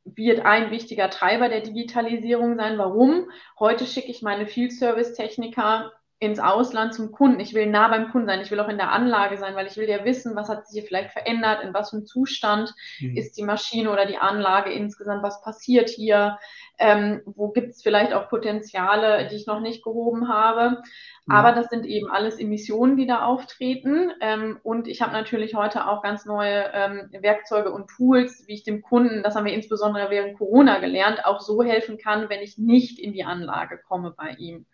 [0.04, 2.76] wird ein wichtiger Treiber der Digitalisierung sein.
[2.76, 3.30] Warum?
[3.60, 7.40] Heute schicke ich meine Field Service Techniker ins Ausland zum Kunden.
[7.40, 8.40] Ich will nah beim Kunden sein.
[8.40, 10.80] Ich will auch in der Anlage sein, weil ich will ja wissen, was hat sich
[10.80, 13.16] hier vielleicht verändert, in was für einem Zustand mhm.
[13.16, 16.38] ist die Maschine oder die Anlage insgesamt, was passiert hier,
[16.78, 20.82] ähm, wo gibt es vielleicht auch Potenziale, die ich noch nicht gehoben habe.
[21.26, 21.34] Mhm.
[21.34, 24.12] Aber das sind eben alles Emissionen, die da auftreten.
[24.20, 28.64] Ähm, und ich habe natürlich heute auch ganz neue ähm, Werkzeuge und Tools, wie ich
[28.64, 32.56] dem Kunden, das haben wir insbesondere während Corona gelernt, auch so helfen kann, wenn ich
[32.56, 34.66] nicht in die Anlage komme bei ihm.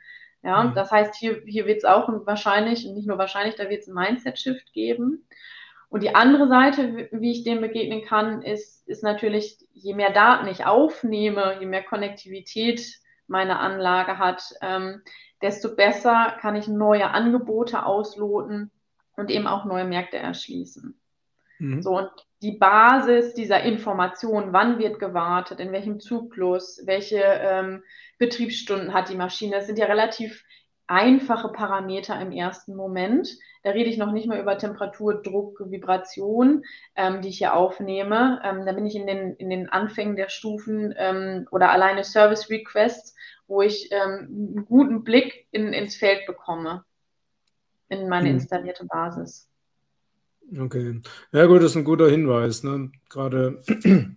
[0.42, 0.74] Ja, mhm.
[0.74, 3.88] das heißt, hier, hier wird es auch wahrscheinlich, und nicht nur wahrscheinlich, da wird es
[3.88, 5.26] ein Mindset-Shift geben.
[5.88, 10.46] Und die andere Seite, wie ich dem begegnen kann, ist, ist natürlich, je mehr Daten
[10.46, 15.02] ich aufnehme, je mehr Konnektivität meine Anlage hat, ähm,
[15.42, 18.70] desto besser kann ich neue Angebote ausloten
[19.16, 20.99] und eben auch neue Märkte erschließen.
[21.60, 21.82] Mhm.
[21.82, 22.10] So, und
[22.42, 27.82] die Basis dieser Information, wann wird gewartet, in welchem Zyklus, welche ähm,
[28.18, 30.42] Betriebsstunden hat die Maschine, das sind ja relativ
[30.86, 33.28] einfache Parameter im ersten Moment.
[33.62, 36.64] Da rede ich noch nicht mal über Temperatur, Druck, Vibration,
[36.96, 38.40] ähm, die ich hier aufnehme.
[38.42, 42.50] Ähm, da bin ich in den, in den Anfängen der Stufen ähm, oder alleine Service
[42.50, 43.14] Requests,
[43.46, 46.84] wo ich ähm, einen guten Blick in, ins Feld bekomme,
[47.88, 48.36] in meine hm.
[48.36, 49.49] installierte Basis.
[50.58, 51.00] Okay.
[51.32, 52.64] Ja, gut, das ist ein guter Hinweis.
[52.64, 52.90] Ne?
[53.08, 53.62] Gerade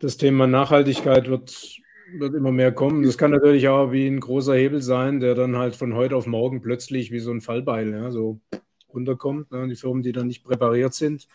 [0.00, 1.80] das Thema Nachhaltigkeit wird,
[2.18, 3.02] wird immer mehr kommen.
[3.02, 6.26] Das kann natürlich auch wie ein großer Hebel sein, der dann halt von heute auf
[6.26, 8.40] morgen plötzlich wie so ein Fallbeil ja, so
[8.92, 9.50] runterkommt.
[9.50, 9.68] Ne?
[9.68, 11.26] Die Firmen, die dann nicht präpariert sind,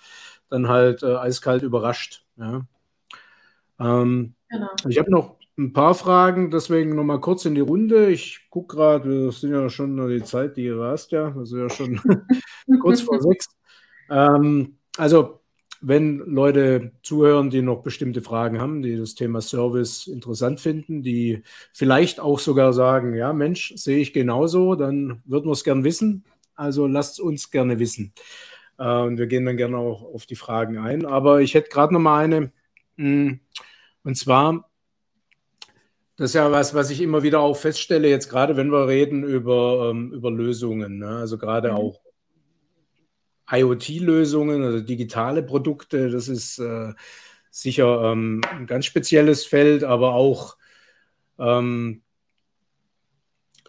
[0.50, 2.26] dann halt äh, eiskalt überrascht.
[2.38, 2.66] Ja?
[3.80, 4.70] Ähm, genau.
[4.88, 8.10] Ich habe noch ein paar Fragen, deswegen nochmal kurz in die Runde.
[8.10, 12.00] Ich gucke gerade, wir sind ja schon die Zeit, die rast ja, also ja schon
[12.82, 13.48] kurz vor sechs.
[14.10, 15.42] Ähm, also,
[15.82, 21.44] wenn Leute zuhören, die noch bestimmte Fragen haben, die das Thema Service interessant finden, die
[21.74, 26.26] vielleicht auch sogar sagen, ja, Mensch, sehe ich genauso, dann würden wir es gern wissen.
[26.56, 28.14] Also lasst uns gerne wissen.
[28.78, 31.06] Äh, und wir gehen dann gerne auch auf die Fragen ein.
[31.06, 32.52] Aber ich hätte gerade noch mal eine.
[32.98, 33.40] Hm,
[34.04, 34.70] und zwar,
[36.18, 39.24] das ist ja was, was ich immer wieder auch feststelle, jetzt gerade wenn wir reden
[39.24, 41.18] über, ähm, über Lösungen, ne?
[41.18, 41.76] also gerade mhm.
[41.76, 42.02] auch
[43.52, 46.94] IoT-Lösungen, also digitale Produkte, das ist äh,
[47.52, 50.58] sicher ähm, ein ganz spezielles Feld, aber auch,
[51.38, 52.02] ähm,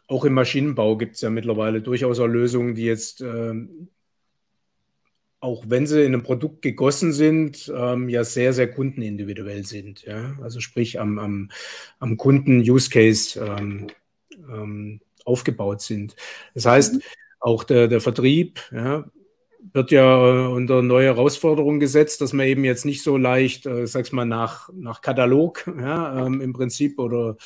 [0.07, 3.89] auch im Maschinenbau gibt es ja mittlerweile durchaus auch Lösungen, die jetzt ähm,
[5.47, 10.03] auch wenn sie in einem Produkt gegossen sind, ähm, ja sehr, sehr kundenindividuell sind.
[10.03, 10.37] Ja?
[10.43, 11.51] Also sprich am, am,
[12.01, 13.87] am Kunden-Use-Case ähm,
[14.51, 16.17] ähm, aufgebaut sind.
[16.55, 17.01] Das heißt, mhm.
[17.39, 19.05] auch der, der Vertrieb ja,
[19.73, 23.87] wird ja äh, unter neue Herausforderungen gesetzt, dass man eben jetzt nicht so leicht, äh,
[23.87, 27.37] sag's mal, nach, nach Katalog ja, ähm, im Prinzip oder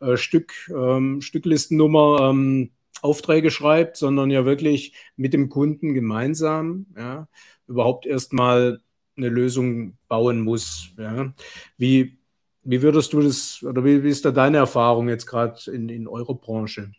[0.00, 2.70] äh, Stück, ähm, Stücklistennummer ähm,
[3.02, 7.28] Aufträge schreibt, sondern ja wirklich mit dem Kunden gemeinsam ja,
[7.66, 8.80] überhaupt erstmal
[9.16, 10.90] eine Lösung bauen muss.
[10.96, 11.34] Ja.
[11.76, 12.18] Wie,
[12.62, 16.08] wie würdest du das, oder wie, wie ist da deine Erfahrung jetzt gerade in, in
[16.08, 16.92] eurer Branche?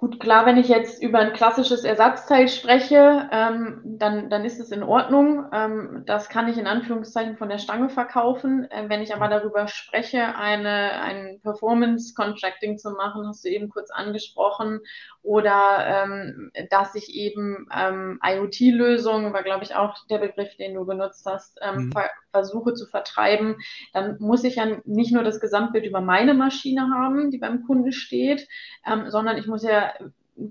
[0.00, 4.70] Gut, klar, wenn ich jetzt über ein klassisches Ersatzteil spreche, ähm, dann, dann ist es
[4.70, 5.44] in Ordnung.
[5.52, 8.64] Ähm, das kann ich in Anführungszeichen von der Stange verkaufen.
[8.70, 13.90] Äh, wenn ich aber darüber spreche, eine, ein Performance-Contracting zu machen, hast du eben kurz
[13.90, 14.80] angesprochen,
[15.22, 20.86] oder ähm, dass ich eben ähm, IoT-Lösungen, war glaube ich auch der Begriff, den du
[20.86, 21.92] benutzt hast, ähm, mhm.
[21.92, 23.56] ver versuche zu vertreiben,
[23.92, 27.90] dann muss ich ja nicht nur das Gesamtbild über meine Maschine haben, die beim Kunden
[27.90, 28.46] steht,
[28.86, 29.92] ähm, sondern ich muss ja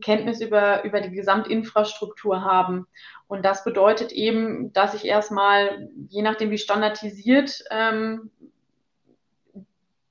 [0.02, 2.86] Kenntnis über, über die Gesamtinfrastruktur haben.
[3.28, 8.30] Und das bedeutet eben, dass ich erstmal, je nachdem wie standardisiert, ähm,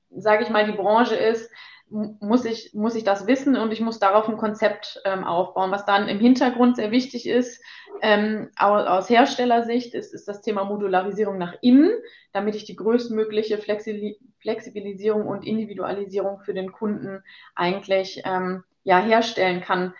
[0.09, 1.51] sage ich mal, die Branche ist,
[1.89, 5.71] muss ich, muss ich das wissen und ich muss darauf ein Konzept ähm, aufbauen.
[5.71, 7.63] Was dann im Hintergrund sehr wichtig ist,
[8.01, 11.91] ähm, aus, aus Herstellersicht, ist, ist das Thema Modularisierung nach innen,
[12.31, 17.23] damit ich die größtmögliche Flexibilisierung und Individualisierung für den Kunden
[17.55, 19.93] eigentlich ähm, ja, herstellen kann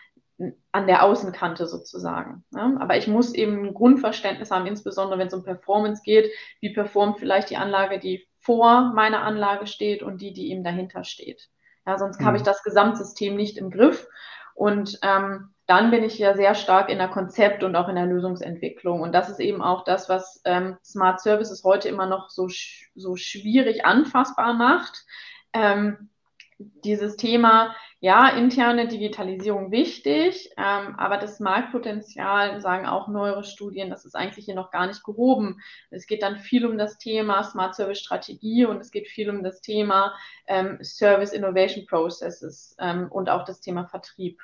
[0.71, 2.45] an der Außenkante sozusagen.
[2.51, 2.73] Ja?
[2.79, 7.19] Aber ich muss eben ein Grundverständnis haben, insbesondere wenn es um Performance geht, wie performt
[7.19, 11.49] vielleicht die Anlage, die vor meiner Anlage steht und die, die eben dahinter steht.
[11.89, 12.25] Ja, sonst mhm.
[12.25, 14.07] habe ich das Gesamtsystem nicht im Griff.
[14.53, 18.05] Und ähm, dann bin ich ja sehr stark in der Konzept- und auch in der
[18.05, 19.01] Lösungsentwicklung.
[19.01, 22.47] Und das ist eben auch das, was ähm, Smart Services heute immer noch so,
[22.93, 25.03] so schwierig anfassbar macht.
[25.51, 26.11] Ähm,
[26.59, 34.05] dieses Thema, ja, interne Digitalisierung wichtig, ähm, aber das Marktpotenzial, sagen auch neuere Studien, das
[34.05, 35.61] ist eigentlich hier noch gar nicht gehoben.
[35.89, 39.41] Es geht dann viel um das Thema Smart Service Strategie und es geht viel um
[39.41, 40.13] das Thema
[40.47, 44.41] ähm, Service Innovation Processes ähm, und auch das Thema Vertrieb.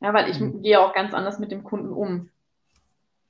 [0.00, 0.62] Ja, weil ich mhm.
[0.62, 2.30] gehe auch ganz anders mit dem Kunden um.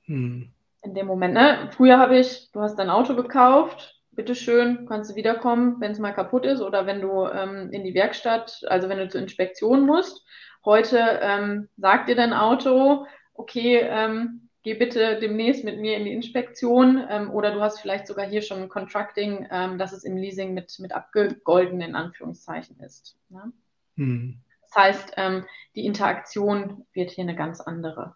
[0.05, 0.51] Mhm.
[0.81, 1.69] In dem Moment, ne?
[1.75, 6.11] Früher habe ich, du hast dein Auto gekauft, bitteschön, kannst du wiederkommen, wenn es mal
[6.11, 10.25] kaputt ist oder wenn du ähm, in die Werkstatt, also wenn du zur Inspektion musst.
[10.65, 16.13] Heute ähm, sagt dir dein Auto, okay, ähm, geh bitte demnächst mit mir in die
[16.13, 20.17] Inspektion ähm, oder du hast vielleicht sogar hier schon ein Contracting, ähm, dass es im
[20.17, 23.17] Leasing mit, mit abgegolten in Anführungszeichen ist.
[23.29, 23.53] Ne?
[23.95, 24.41] Hm.
[24.63, 25.45] Das heißt, ähm,
[25.75, 28.15] die Interaktion wird hier eine ganz andere.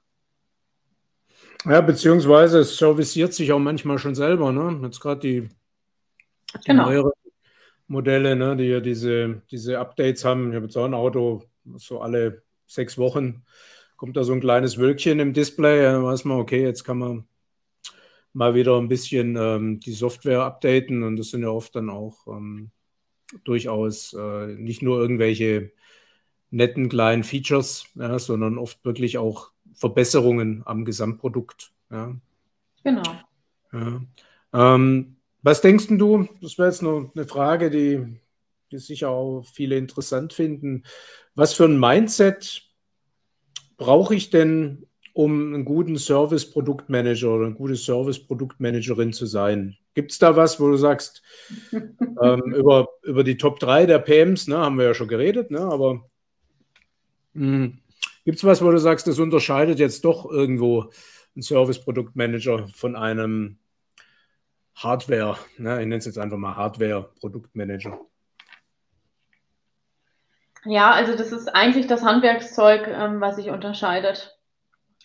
[1.66, 4.52] Ja, beziehungsweise es serviciert sich auch manchmal schon selber.
[4.52, 4.80] Ne?
[4.84, 5.50] Jetzt gerade die
[6.60, 6.86] die genau.
[6.86, 7.12] neueren
[7.88, 10.50] Modelle, ne, die ja diese, diese Updates haben.
[10.50, 11.44] Ich habe jetzt auch ein Auto,
[11.76, 13.44] so alle sechs Wochen
[13.96, 15.84] kommt da so ein kleines Wölkchen im Display.
[15.84, 17.26] Dann weiß man, okay, jetzt kann man
[18.34, 21.04] mal wieder ein bisschen ähm, die Software updaten.
[21.04, 22.72] Und das sind ja oft dann auch ähm,
[23.44, 25.72] durchaus äh, nicht nur irgendwelche
[26.50, 31.72] netten kleinen Features, ja, sondern oft wirklich auch Verbesserungen am Gesamtprodukt.
[31.90, 32.16] Ja.
[32.84, 33.04] Genau.
[33.72, 34.02] Ja.
[34.54, 36.28] Ähm, was denkst du?
[36.42, 38.20] Das wäre jetzt noch eine Frage, die,
[38.72, 40.84] die sicher auch viele interessant finden.
[41.36, 42.64] Was für ein Mindset
[43.78, 49.78] brauche ich denn, um einen guten Service-Produktmanager oder eine gute Service-Produktmanagerin zu sein?
[49.94, 51.22] Gibt es da was, wo du sagst,
[51.72, 55.60] ähm, über, über die Top 3 der PMs, ne, haben wir ja schon geredet, ne,
[55.60, 56.10] aber
[57.36, 57.80] hm,
[58.26, 60.90] gibt es was, wo du sagst, das unterscheidet jetzt doch irgendwo
[61.36, 63.58] ein Service-Produktmanager von einem
[64.76, 68.00] Hardware, ne, ich nenne es jetzt einfach mal Hardware-Produktmanager.
[70.66, 74.38] Ja, also das ist eigentlich das Handwerkszeug, ähm, was sich unterscheidet.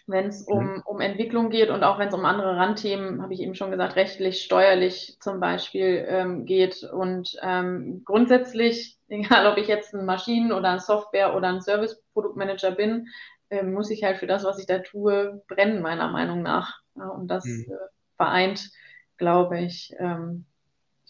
[0.07, 0.83] Wenn es um, mhm.
[0.87, 3.97] um Entwicklung geht und auch wenn es um andere Randthemen, habe ich eben schon gesagt,
[3.97, 6.83] rechtlich, steuerlich zum Beispiel ähm, geht.
[6.83, 12.71] Und ähm, grundsätzlich, egal ob ich jetzt ein Maschinen- oder ein Software- oder ein Service-Produktmanager
[12.71, 13.09] bin,
[13.51, 16.81] äh, muss ich halt für das, was ich da tue, brennen, meiner Meinung nach.
[16.97, 17.67] Ja, und das mhm.
[17.69, 17.77] äh,
[18.17, 18.71] vereint
[19.19, 20.45] glaube ich, ähm,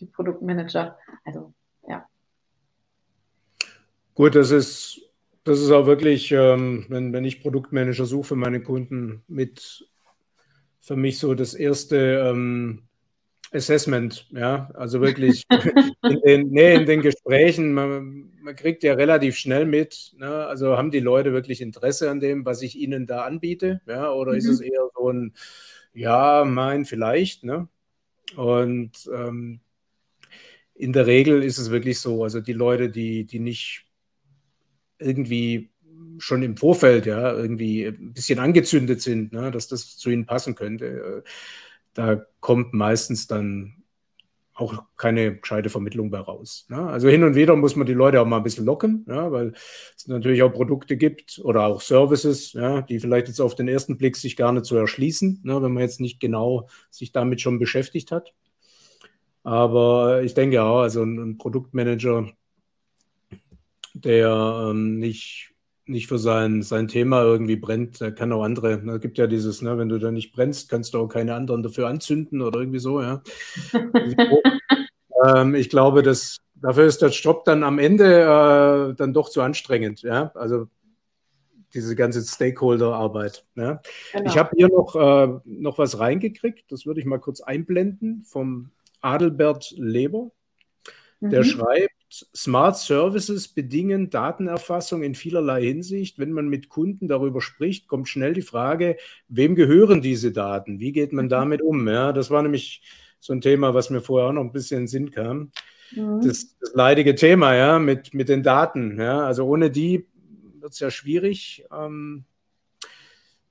[0.01, 0.99] die Produktmanager.
[1.25, 1.53] Also,
[1.87, 2.07] ja.
[4.14, 5.01] Gut, das ist,
[5.44, 9.88] das ist auch wirklich, ähm, wenn, wenn ich Produktmanager suche für meine Kunden, mit
[10.81, 12.83] für mich so das erste ähm,
[13.53, 15.44] Assessment, ja, also wirklich
[16.03, 20.47] in den, nee, in den Gesprächen, man, man, kriegt ja relativ schnell mit, ne?
[20.47, 24.33] also haben die Leute wirklich Interesse an dem, was ich ihnen da anbiete, ja, oder
[24.33, 24.38] mhm.
[24.38, 25.35] ist es eher so ein,
[25.94, 27.68] ja, mein, vielleicht, ne?
[28.37, 29.61] Und ähm,
[30.75, 33.87] in der Regel ist es wirklich so, also die Leute, die, die nicht
[34.99, 35.71] irgendwie
[36.19, 40.55] schon im Vorfeld ja irgendwie ein bisschen angezündet sind, ne, dass das zu ihnen passen
[40.55, 41.29] könnte, äh,
[41.95, 43.78] da kommt meistens dann
[44.59, 46.66] auch keine gescheite Vermittlung bei raus.
[46.68, 46.79] Ne?
[46.79, 49.53] Also hin und wieder muss man die Leute auch mal ein bisschen locken, ja, weil
[49.97, 53.99] es natürlich auch Produkte gibt oder auch Services, ja, die vielleicht jetzt auf den ersten
[53.99, 57.61] Blick sich gar nicht so erschließen, ne, wenn man jetzt nicht genau sich damit schon
[57.61, 58.35] beschäftigt hat.
[59.44, 62.29] Aber ich denke auch, also ein, ein Produktmanager,
[63.94, 65.53] der ähm, nicht,
[65.88, 68.79] nicht für sein, sein Thema irgendwie brennt, der kann auch andere.
[68.83, 71.35] Ne, es gibt ja dieses, ne, wenn du da nicht brennst, kannst du auch keine
[71.35, 73.22] anderen dafür anzünden oder irgendwie so, ja.
[75.24, 79.42] ähm, ich glaube, dass dafür ist der Job dann am Ende äh, dann doch zu
[79.42, 80.33] anstrengend, ja.
[80.35, 80.68] Also
[81.74, 83.44] diese ganze Stakeholder-Arbeit.
[83.55, 83.81] Ja.
[84.12, 84.31] Genau.
[84.31, 88.70] Ich habe hier noch, äh, noch was reingekriegt, das würde ich mal kurz einblenden vom
[89.01, 90.31] Adelbert Leber.
[91.20, 91.44] Der mhm.
[91.44, 96.18] schreibt, Smart Services bedingen Datenerfassung in vielerlei Hinsicht.
[96.18, 98.97] Wenn man mit Kunden darüber spricht, kommt schnell die Frage,
[99.29, 100.81] wem gehören diese Daten?
[100.81, 101.31] Wie geht man mhm.
[101.31, 101.87] damit um?
[101.87, 102.83] Ja, das war nämlich
[103.21, 105.51] so ein Thema, was mir vorher auch noch ein bisschen in den Sinn kam.
[105.94, 106.23] Mhm.
[106.23, 108.99] Das, das, leidige Thema, ja, mit, mit den Daten.
[108.99, 110.07] Ja, also ohne die
[110.61, 111.64] wird es ja schwierig.
[111.73, 112.25] Ähm,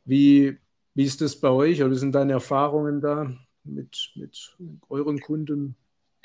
[0.05, 0.57] wie,
[0.93, 3.31] wie ist das bei euch oder wie sind deine Erfahrungen da
[3.63, 4.57] mit, mit
[4.89, 5.75] euren Kunden?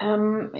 [0.03, 0.53] Ähm,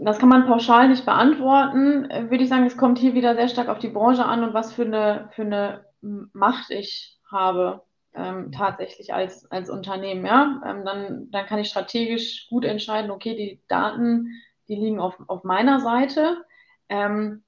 [0.00, 2.10] das kann man pauschal nicht beantworten.
[2.10, 4.54] Äh, würde ich sagen, es kommt hier wieder sehr stark auf die Branche an und
[4.54, 7.82] was für eine, für eine Macht ich habe
[8.14, 8.52] ähm, mhm.
[8.52, 10.24] tatsächlich als, als Unternehmen.
[10.24, 10.60] Ja?
[10.66, 14.32] Ähm, dann, dann kann ich strategisch gut entscheiden, okay, die Daten,
[14.68, 16.44] die liegen auf, auf meiner Seite.
[16.88, 17.44] Ähm,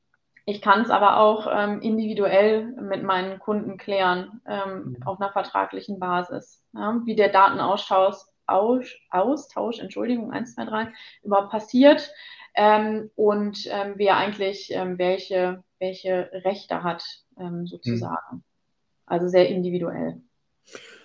[0.47, 5.07] ich kann es aber auch ähm, individuell mit meinen Kunden klären, ähm, mhm.
[5.07, 7.01] auf einer vertraglichen Basis, ja?
[7.05, 8.17] wie der Datenaustausch
[8.51, 10.89] Austausch, Entschuldigung, 1, 2, 3,
[11.23, 12.11] überhaupt passiert
[12.55, 17.05] ähm, und ähm, wer eigentlich ähm, welche, welche Rechte hat,
[17.39, 18.31] ähm, sozusagen.
[18.31, 18.43] Hm.
[19.07, 20.21] Also sehr individuell.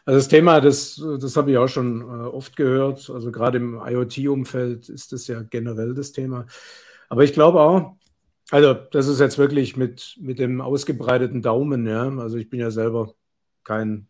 [0.05, 3.09] Also das Thema, das, das habe ich auch schon äh, oft gehört.
[3.09, 6.45] Also gerade im IoT-Umfeld ist das ja generell das Thema.
[7.09, 7.95] Aber ich glaube auch,
[8.51, 12.07] also das ist jetzt wirklich mit, mit dem ausgebreiteten Daumen, ja.
[12.19, 13.15] Also ich bin ja selber
[13.63, 14.07] kein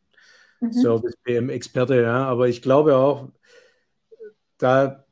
[0.68, 0.74] mhm.
[0.74, 3.30] Service-PM-Experte, ja, aber ich glaube auch,
[4.58, 5.06] da,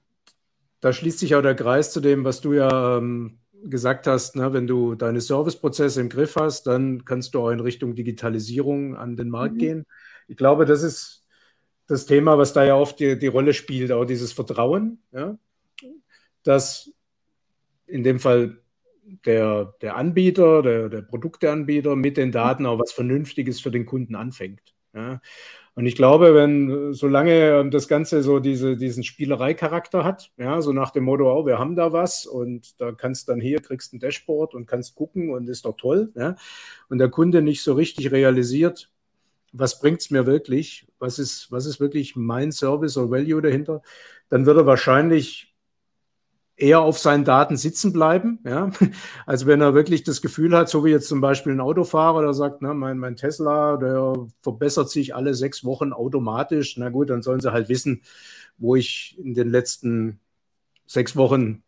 [0.80, 4.54] da schließt sich auch der Kreis zu dem, was du ja ähm, gesagt hast, ne,
[4.54, 9.16] wenn du deine Serviceprozesse im Griff hast, dann kannst du auch in Richtung Digitalisierung an
[9.16, 9.60] den Markt mhm.
[9.60, 9.86] gehen.
[10.28, 11.26] Ich glaube, das ist
[11.88, 15.38] das Thema, was da ja oft die, die Rolle spielt, auch dieses Vertrauen, ja,
[16.44, 16.92] dass
[17.88, 18.58] in dem Fall
[19.26, 24.16] der, der Anbieter, der, der Produkteanbieter mit den Daten auch was Vernünftiges für den Kunden
[24.16, 24.73] anfängt.
[24.94, 25.22] Ja.
[25.76, 30.92] Und ich glaube, wenn, solange das Ganze so diese, diesen Spielereicharakter hat, ja, so nach
[30.92, 34.54] dem Motto, oh, wir haben da was und da kannst dann hier, kriegst ein Dashboard
[34.54, 36.36] und kannst gucken und ist doch toll, ja,
[36.90, 38.92] und der Kunde nicht so richtig realisiert,
[39.52, 43.82] was bringt es mir wirklich, was ist, was ist wirklich mein Service oder Value dahinter,
[44.30, 45.53] dann wird er wahrscheinlich
[46.56, 48.40] eher auf seinen Daten sitzen bleiben.
[48.46, 48.72] Ja?
[49.26, 52.34] Also wenn er wirklich das Gefühl hat, so wie jetzt zum Beispiel ein Autofahrer, der
[52.34, 57.22] sagt, ne, mein, mein Tesla, der verbessert sich alle sechs Wochen automatisch, na gut, dann
[57.22, 58.02] sollen sie halt wissen,
[58.58, 60.20] wo ich in den letzten
[60.86, 61.64] sechs Wochen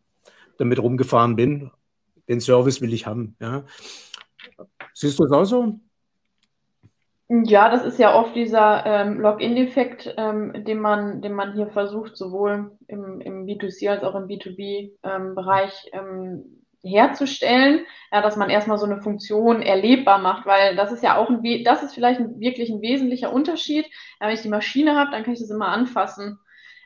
[0.58, 1.71] damit rumgefahren bin.
[2.28, 3.36] Den Service will ich haben.
[3.39, 3.65] Ja?
[4.93, 5.80] Siehst du das auch so?
[7.28, 12.16] Ja, das ist ja oft dieser ähm, Login-Effekt, ähm, den man, den man hier versucht,
[12.16, 18.78] sowohl im, im B2C als auch im B2B-Bereich ähm, ähm, herzustellen, ja, dass man erstmal
[18.78, 22.40] so eine Funktion erlebbar macht, weil das ist ja auch ein, das ist vielleicht ein,
[22.40, 23.88] wirklich ein wesentlicher Unterschied.
[24.22, 26.38] Ja, wenn ich die Maschine habe, dann kann ich das immer anfassen.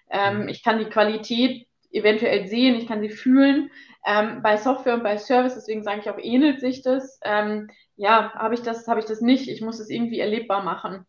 [0.10, 0.48] Ähm, mhm.
[0.48, 3.72] ich kann die Qualität eventuell sehen, ich kann sie fühlen.
[4.06, 7.20] Ähm, bei Software und bei Service, deswegen sage ich auch, ähnelt sich das.
[7.26, 9.50] Ähm, ja, habe ich das, habe ich das nicht.
[9.50, 11.06] Ich muss es irgendwie erlebbar machen.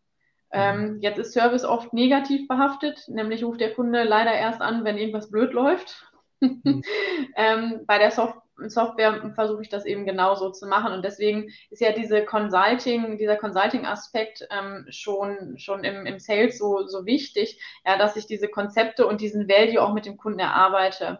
[0.51, 0.99] Ähm, mhm.
[0.99, 5.31] jetzt ist Service oft negativ behaftet, nämlich ruft der Kunde leider erst an, wenn irgendwas
[5.31, 6.05] blöd läuft.
[6.41, 6.83] Mhm.
[7.37, 8.37] ähm, bei der Soft
[8.69, 10.93] Software versuche ich das eben genauso zu machen.
[10.93, 16.85] Und deswegen ist ja diese Consulting, dieser Consulting-Aspekt ähm, schon, schon im, im Sales so,
[16.87, 21.19] so wichtig, ja, dass ich diese Konzepte und diesen Value auch mit dem Kunden erarbeite.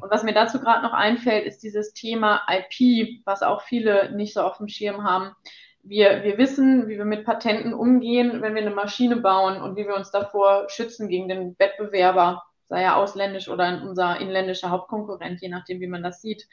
[0.00, 4.34] Und was mir dazu gerade noch einfällt, ist dieses Thema IP, was auch viele nicht
[4.34, 5.34] so auf dem Schirm haben.
[5.82, 9.86] Wir, wir wissen, wie wir mit Patenten umgehen, wenn wir eine Maschine bauen und wie
[9.86, 15.48] wir uns davor schützen gegen den Wettbewerber sei er ausländisch oder unser inländischer Hauptkonkurrent, je
[15.48, 16.46] nachdem, wie man das sieht.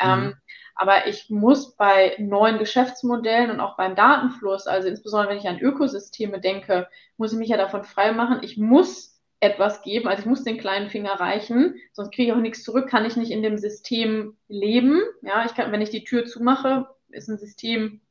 [0.00, 0.06] Mhm.
[0.06, 0.34] Ähm,
[0.74, 5.58] aber ich muss bei neuen Geschäftsmodellen und auch beim Datenfluss, also insbesondere wenn ich an
[5.58, 8.40] Ökosysteme denke, muss ich mich ja davon frei machen.
[8.42, 12.40] Ich muss etwas geben, also ich muss den kleinen Finger reichen, sonst kriege ich auch
[12.40, 15.00] nichts zurück, kann ich nicht in dem System leben.
[15.22, 18.02] Ja, ich kann, wenn ich die Tür zumache, ist ein System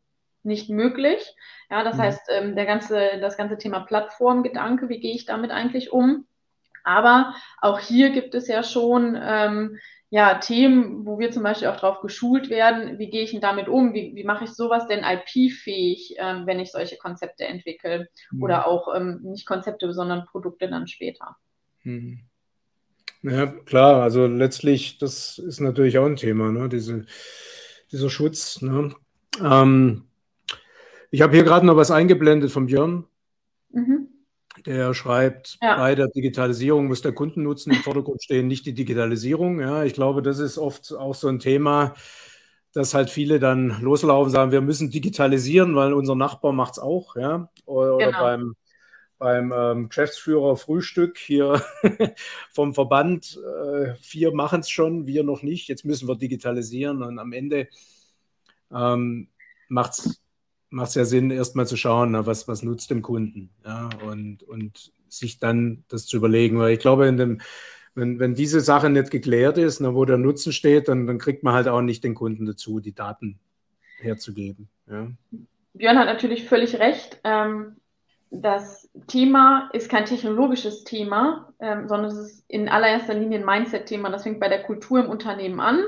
[0.43, 1.36] nicht möglich.
[1.70, 2.01] Ja, das mhm.
[2.01, 6.26] heißt, ähm, der ganze, das ganze Thema Plattformgedanke, wie gehe ich damit eigentlich um?
[6.84, 9.77] Aber auch hier gibt es ja schon ähm,
[10.13, 13.69] ja, Themen, wo wir zum Beispiel auch darauf geschult werden, wie gehe ich denn damit
[13.69, 18.43] um, wie, wie mache ich sowas denn IP-fähig, ähm, wenn ich solche Konzepte entwickle mhm.
[18.43, 21.38] oder auch ähm, nicht Konzepte, sondern Produkte dann später.
[21.84, 22.19] Mhm.
[23.23, 26.67] Ja, klar, also letztlich, das ist natürlich auch ein Thema, ne?
[26.67, 27.05] Diese,
[27.91, 28.61] dieser Schutz.
[28.61, 28.93] Ne?
[29.41, 30.09] Ähm,
[31.09, 33.05] ich habe hier gerade noch was eingeblendet von Björn.
[33.69, 34.09] Mhm.
[34.66, 35.78] Der schreibt, ja.
[35.78, 39.59] bei der Digitalisierung muss der Kundennutzen im Vordergrund stehen, nicht die Digitalisierung.
[39.59, 41.95] Ja, ich glaube, das ist oft auch so ein Thema,
[42.74, 47.16] dass halt viele dann loslaufen, sagen, wir müssen digitalisieren, weil unser Nachbar macht es auch.
[47.16, 47.49] Ja?
[47.66, 48.22] Oder, genau.
[48.22, 48.55] beim,
[49.18, 51.62] beim ähm, Geschäftsführer Frühstück hier
[52.53, 55.68] vom Verband, äh, vier machen es schon, wir noch nicht.
[55.68, 57.68] Jetzt müssen wir digitalisieren und am Ende
[58.72, 59.30] ähm,
[59.68, 60.20] macht es
[60.72, 64.41] macht es ja Sinn, erstmal zu schauen, na, was, was nutzt dem Kunden ja, und,
[64.43, 66.57] und sich dann das zu überlegen.
[66.57, 67.41] Weil ich glaube, in dem,
[67.93, 71.43] wenn, wenn diese Sache nicht geklärt ist, na, wo der Nutzen steht, dann, dann kriegt
[71.43, 73.39] man halt auch nicht den Kunden dazu, die Daten
[73.99, 74.69] herzugeben.
[74.89, 75.11] Ja.
[75.74, 77.19] Björn hat natürlich völlig recht.
[77.24, 77.76] Ähm,
[78.30, 84.09] das Thema ist kein technologisches Thema, ähm, sondern es ist in allererster Linie ein Mindset-Thema.
[84.09, 85.84] Das fängt bei der Kultur im Unternehmen an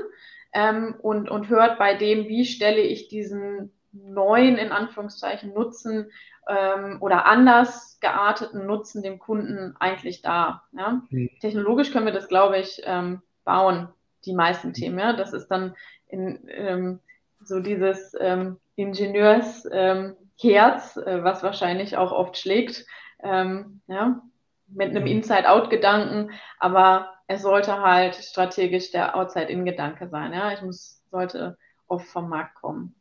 [0.52, 6.10] ähm, und, und hört bei dem, wie stelle ich diesen neuen, in Anführungszeichen, Nutzen
[6.48, 10.64] ähm, oder anders gearteten Nutzen dem Kunden eigentlich da.
[10.72, 11.02] Ja?
[11.10, 11.30] Mhm.
[11.40, 13.88] Technologisch können wir das, glaube ich, ähm, bauen,
[14.24, 14.74] die meisten mhm.
[14.74, 14.98] Themen.
[14.98, 15.12] Ja?
[15.14, 15.74] Das ist dann
[16.08, 17.00] in, ähm,
[17.40, 22.86] so dieses ähm, Ingenieursherz, ähm, äh, was wahrscheinlich auch oft schlägt,
[23.22, 24.20] ähm, ja?
[24.66, 25.10] mit einem mhm.
[25.10, 30.32] Inside-Out-Gedanken, aber es sollte halt strategisch der Outside-In-Gedanke sein.
[30.32, 30.52] Ja?
[30.52, 32.94] Ich muss, sollte oft vom Markt kommen.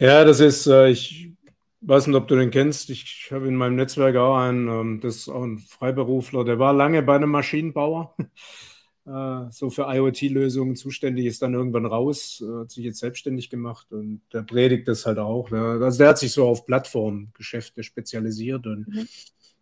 [0.00, 1.32] Ja, das ist, äh, ich
[1.80, 2.88] weiß nicht, ob du den kennst.
[2.90, 6.72] Ich habe in meinem Netzwerk auch einen, ähm, das ist auch ein Freiberufler, der war
[6.72, 8.14] lange bei einem Maschinenbauer,
[9.06, 13.92] äh, so für IoT-Lösungen zuständig, ist dann irgendwann raus, äh, hat sich jetzt selbstständig gemacht
[13.92, 15.50] und der predigt das halt auch.
[15.50, 15.80] Ne?
[15.82, 19.08] Also der hat sich so auf Plattformgeschäfte spezialisiert und mhm.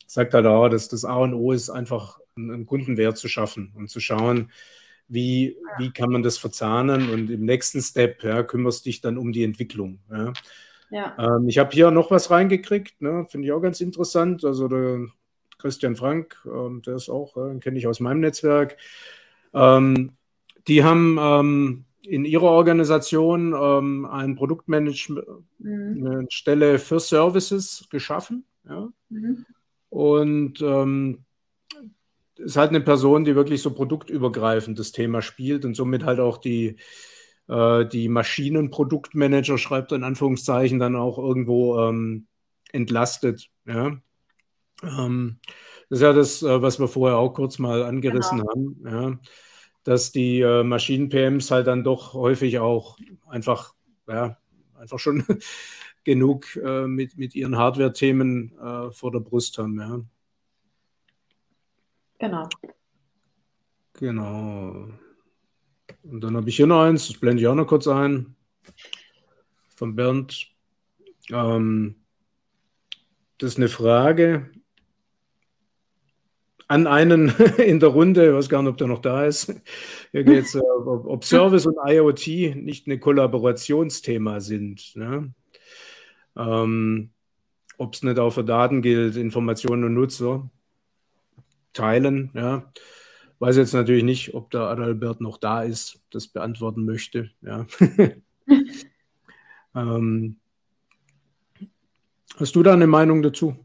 [0.06, 3.88] sagt halt auch, dass das A und O ist, einfach einen Kundenwert zu schaffen und
[3.88, 4.50] zu schauen,
[5.08, 9.32] wie, wie kann man das verzahnen und im nächsten Step ja, kümmerst dich dann um
[9.32, 10.00] die Entwicklung.
[10.10, 10.32] Ja.
[10.90, 11.36] ja.
[11.36, 14.44] Ähm, ich habe hier noch was reingekriegt, ne, finde ich auch ganz interessant.
[14.44, 15.06] Also der
[15.58, 18.76] Christian Frank, ähm, der ist auch, äh, kenne ich aus meinem Netzwerk.
[19.54, 20.12] Ähm,
[20.66, 25.26] die haben ähm, in ihrer Organisation ähm, ein Produktmanagement,
[25.58, 26.06] mhm.
[26.06, 28.44] eine Stelle für Services geschaffen.
[28.68, 28.88] Ja.
[29.08, 29.46] Mhm.
[29.88, 31.24] Und ähm,
[32.38, 36.38] ist halt eine Person, die wirklich so produktübergreifend das Thema spielt und somit halt auch
[36.38, 36.76] die,
[37.48, 42.26] äh, die Maschinenproduktmanager, schreibt in Anführungszeichen, dann auch irgendwo ähm,
[42.72, 43.48] entlastet.
[43.66, 43.98] Ja?
[44.82, 45.38] Ähm,
[45.88, 48.50] das ist ja das, äh, was wir vorher auch kurz mal angerissen genau.
[48.50, 49.18] haben, ja?
[49.84, 53.74] dass die äh, Maschinen-PMs halt dann doch häufig auch einfach,
[54.08, 54.36] ja,
[54.78, 55.24] einfach schon
[56.04, 59.78] genug äh, mit, mit ihren Hardware-Themen äh, vor der Brust haben.
[59.80, 60.00] Ja?
[62.18, 62.48] Genau.
[63.94, 64.88] Genau.
[66.02, 68.36] Und dann habe ich hier noch eins, das blende ich auch noch kurz ein.
[69.74, 70.48] Von Bernd.
[71.30, 71.96] Ähm,
[73.38, 74.50] das ist eine Frage
[76.68, 79.54] an einen in der Runde, ich weiß gar nicht, ob der noch da ist.
[80.12, 84.94] Hier geht es, äh, ob Service und IoT nicht ein Kollaborationsthema sind.
[84.96, 85.32] Ne?
[86.36, 87.10] Ähm,
[87.78, 90.50] ob es nicht auch für Daten gilt, Informationen und Nutzer
[91.76, 92.30] teilen.
[92.34, 92.72] Ja.
[93.38, 97.30] Weiß jetzt natürlich nicht, ob der Adalbert noch da ist, das beantworten möchte.
[97.42, 97.66] Ja.
[99.76, 100.36] ähm,
[102.38, 103.56] hast du da eine Meinung dazu?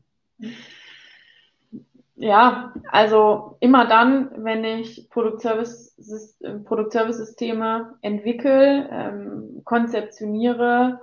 [2.16, 11.02] Ja, also immer dann, wenn ich Produktservice-Systeme entwickle, ähm, konzeptioniere,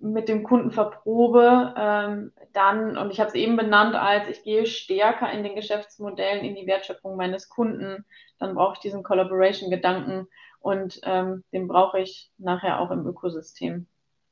[0.00, 4.66] mit dem Kunden verprobe, ähm, dann, und ich habe es eben benannt, als ich gehe
[4.66, 8.04] stärker in den Geschäftsmodellen, in die Wertschöpfung meines Kunden,
[8.38, 10.28] dann brauche ich diesen Collaboration-Gedanken
[10.60, 13.86] und ähm, den brauche ich nachher auch im Ökosystem.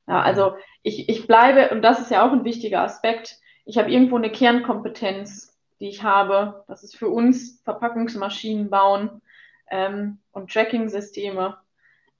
[0.06, 3.90] Ja, also ich, ich bleibe, und das ist ja auch ein wichtiger Aspekt, ich habe
[3.90, 6.64] irgendwo eine Kernkompetenz, die ich habe.
[6.68, 9.22] Das ist für uns Verpackungsmaschinen bauen
[9.70, 11.58] ähm, und Tracking-Systeme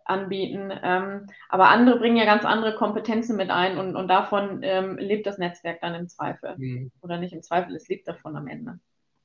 [0.05, 0.73] anbieten.
[0.83, 5.27] Ähm, aber andere bringen ja ganz andere Kompetenzen mit ein und, und davon ähm, lebt
[5.27, 6.55] das Netzwerk dann im Zweifel.
[6.57, 6.91] Mhm.
[7.01, 8.79] Oder nicht im Zweifel, es lebt davon am Ende.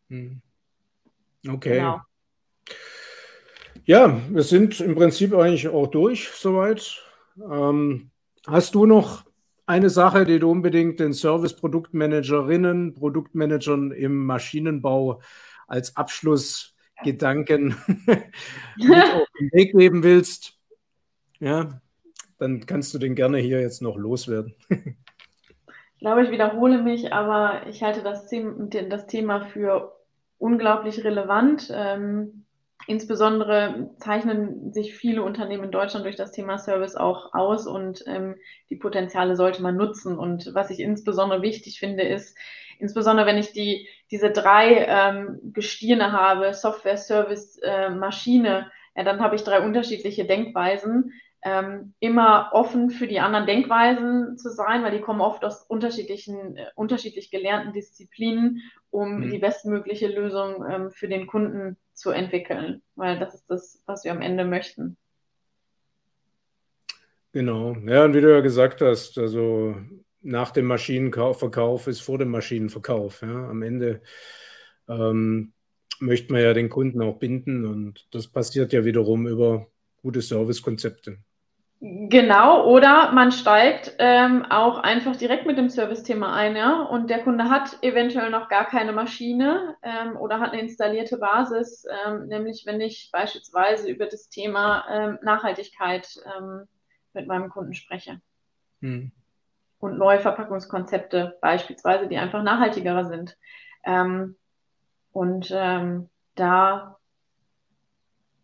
[0.10, 0.42] Mhm.
[1.48, 1.76] Okay.
[1.76, 2.02] Genau.
[3.86, 7.02] Ja, wir sind im Prinzip eigentlich auch durch soweit.
[7.38, 8.12] Ähm,
[8.46, 9.26] hast du noch
[9.66, 15.22] eine Sache, die du unbedingt den Service-Produktmanagerinnen, Produktmanagern im Maschinenbau
[15.68, 17.76] als Abschlussgedanken
[18.78, 20.57] mit auf den Weg geben willst,
[21.40, 21.82] ja,
[22.40, 24.54] dann kannst du den gerne hier jetzt noch loswerden.
[24.70, 29.96] Ich glaube, ich wiederhole mich, aber ich halte das, das Thema für
[30.38, 31.72] unglaublich relevant.
[31.74, 32.46] Ähm,
[32.86, 38.36] insbesondere zeichnen sich viele Unternehmen in Deutschland durch das Thema Service auch aus und ähm,
[38.70, 40.18] die Potenziale sollte man nutzen.
[40.18, 42.38] Und was ich insbesondere wichtig finde, ist,
[42.80, 49.20] insbesondere wenn ich die, diese drei ähm, Gestirne habe, Software, Service, äh, Maschine, ja, dann
[49.20, 51.12] habe ich drei unterschiedliche Denkweisen
[51.44, 56.58] ähm, immer offen für die anderen Denkweisen zu sein, weil die kommen oft aus unterschiedlichen,
[56.58, 59.32] äh, unterschiedlich gelernten Disziplinen, um mhm.
[59.32, 64.12] die bestmögliche Lösung ähm, für den Kunden zu entwickeln, weil das ist das, was wir
[64.12, 64.98] am Ende möchten.
[67.34, 69.76] Genau, ja, und wie du ja gesagt hast, also
[70.22, 73.22] nach dem Maschinenverkauf ist vor dem Maschinenverkauf.
[73.22, 73.50] Ja.
[73.50, 74.02] Am Ende
[74.90, 75.54] ähm,
[76.00, 79.68] möchte man ja den Kunden auch binden und das passiert ja wiederum über
[80.02, 81.20] gute Servicekonzepte.
[81.80, 87.22] Genau, oder man steigt ähm, auch einfach direkt mit dem Service-Thema ein, ja, und der
[87.22, 92.64] Kunde hat eventuell noch gar keine Maschine ähm, oder hat eine installierte Basis, ähm, nämlich
[92.66, 96.64] wenn ich beispielsweise über das Thema ähm, Nachhaltigkeit ähm,
[97.14, 98.22] mit meinem Kunden spreche.
[98.82, 99.12] Hm.
[99.78, 103.38] Und neue Verpackungskonzepte beispielsweise, die einfach nachhaltiger sind.
[103.84, 104.36] Ähm,
[105.12, 106.98] und da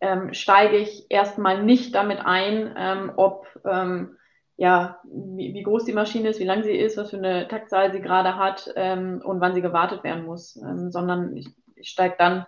[0.04, 4.18] ähm, steige ich erstmal nicht damit ein, ähm, ob ähm,
[4.58, 7.92] ja, wie, wie, groß die Maschine ist, wie lang sie ist, was für eine Taktzahl
[7.92, 12.16] sie gerade hat ähm, und wann sie gewartet werden muss, ähm, sondern ich, ich steige
[12.18, 12.46] dann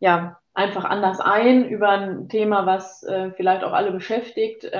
[0.00, 4.70] ja einfach anders ein über ein Thema, was äh, vielleicht auch alle beschäftigt.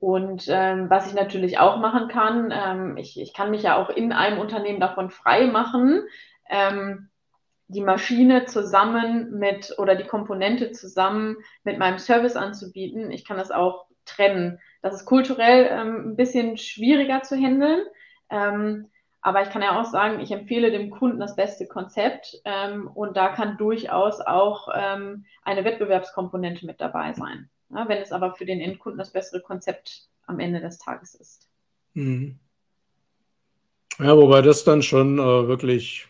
[0.00, 3.88] Und ähm, was ich natürlich auch machen kann, ähm, ich, ich kann mich ja auch
[3.88, 6.02] in einem Unternehmen davon frei machen,
[6.50, 7.11] ähm,
[7.72, 13.10] die Maschine zusammen mit oder die Komponente zusammen mit meinem Service anzubieten.
[13.10, 14.58] Ich kann das auch trennen.
[14.82, 17.84] Das ist kulturell ähm, ein bisschen schwieriger zu handeln.
[18.30, 18.88] Ähm,
[19.20, 23.16] aber ich kann ja auch sagen, ich empfehle dem Kunden das beste Konzept ähm, und
[23.16, 27.48] da kann durchaus auch ähm, eine Wettbewerbskomponente mit dabei sein.
[27.70, 31.48] Ja, wenn es aber für den Endkunden das bessere Konzept am Ende des Tages ist.
[31.94, 32.38] Mhm.
[33.98, 36.08] Ja, wobei das dann schon äh, wirklich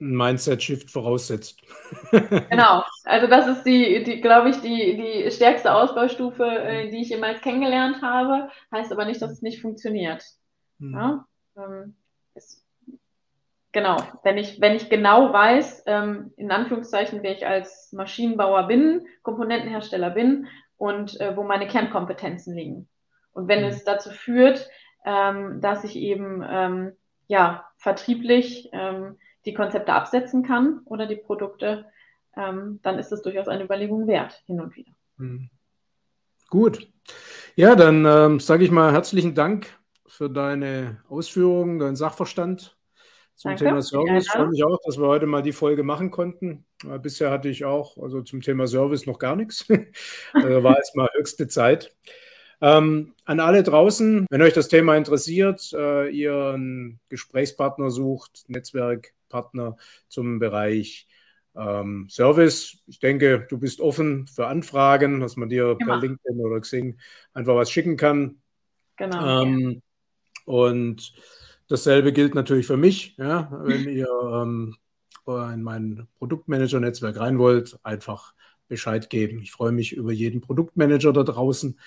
[0.00, 1.60] ein Mindset-Shift voraussetzt.
[2.10, 7.10] genau, also das ist die, die glaube ich, die, die stärkste Ausbaustufe, äh, die ich
[7.10, 8.48] jemals kennengelernt habe.
[8.72, 10.24] Heißt aber nicht, dass es nicht funktioniert.
[10.80, 10.92] Hm.
[10.92, 11.26] Ja?
[11.56, 11.96] Ähm,
[12.34, 12.64] ist,
[13.72, 19.06] genau, wenn ich, wenn ich genau weiß, ähm, in Anführungszeichen, wer ich als Maschinenbauer bin,
[19.22, 22.88] Komponentenhersteller bin und äh, wo meine Kernkompetenzen liegen.
[23.32, 23.68] Und wenn hm.
[23.68, 24.68] es dazu führt,
[25.04, 26.92] ähm, dass ich eben ähm,
[27.26, 31.86] ja vertrieblich ähm, die Konzepte absetzen kann oder die Produkte,
[32.36, 34.92] ähm, dann ist es durchaus eine Überlegung wert, hin und wieder.
[35.16, 35.50] Mhm.
[36.48, 36.88] Gut.
[37.56, 42.76] Ja, dann ähm, sage ich mal herzlichen Dank für deine Ausführungen, deinen Sachverstand
[43.34, 43.64] zum Danke.
[43.64, 44.26] Thema Service.
[44.26, 46.64] Ich freue mich auch, dass wir heute mal die Folge machen konnten.
[47.02, 49.66] Bisher hatte ich auch also zum Thema Service noch gar nichts.
[50.32, 51.94] also war jetzt mal höchste Zeit.
[52.64, 59.12] Ähm, an alle draußen, wenn euch das Thema interessiert, äh, ihr einen Gesprächspartner sucht, Netzwerk
[59.28, 59.76] Partner
[60.08, 61.06] zum Bereich
[61.54, 62.78] ähm, Service.
[62.86, 65.84] Ich denke, du bist offen für Anfragen, dass man dir Immer.
[65.84, 66.96] per LinkedIn oder Xing
[67.34, 68.36] einfach was schicken kann.
[68.96, 69.42] Genau.
[69.42, 69.82] Ähm,
[70.46, 71.12] und
[71.68, 73.14] dasselbe gilt natürlich für mich.
[73.18, 74.74] Ja, wenn ihr ähm,
[75.26, 78.32] in mein Produktmanager-Netzwerk rein wollt, einfach
[78.68, 79.40] Bescheid geben.
[79.40, 81.78] Ich freue mich über jeden Produktmanager da draußen,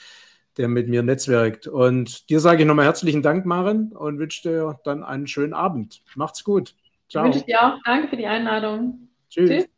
[0.57, 1.67] der mit mir netzwerkt.
[1.67, 6.01] Und dir sage ich nochmal herzlichen Dank, Maren, und wünsche dir dann einen schönen Abend.
[6.15, 6.75] Macht's gut.
[7.09, 7.25] Ciao.
[7.25, 7.77] Wünsche ich dir auch.
[7.85, 9.09] Danke für die Einladung.
[9.29, 9.49] Tschüss.
[9.49, 9.76] Tschüss.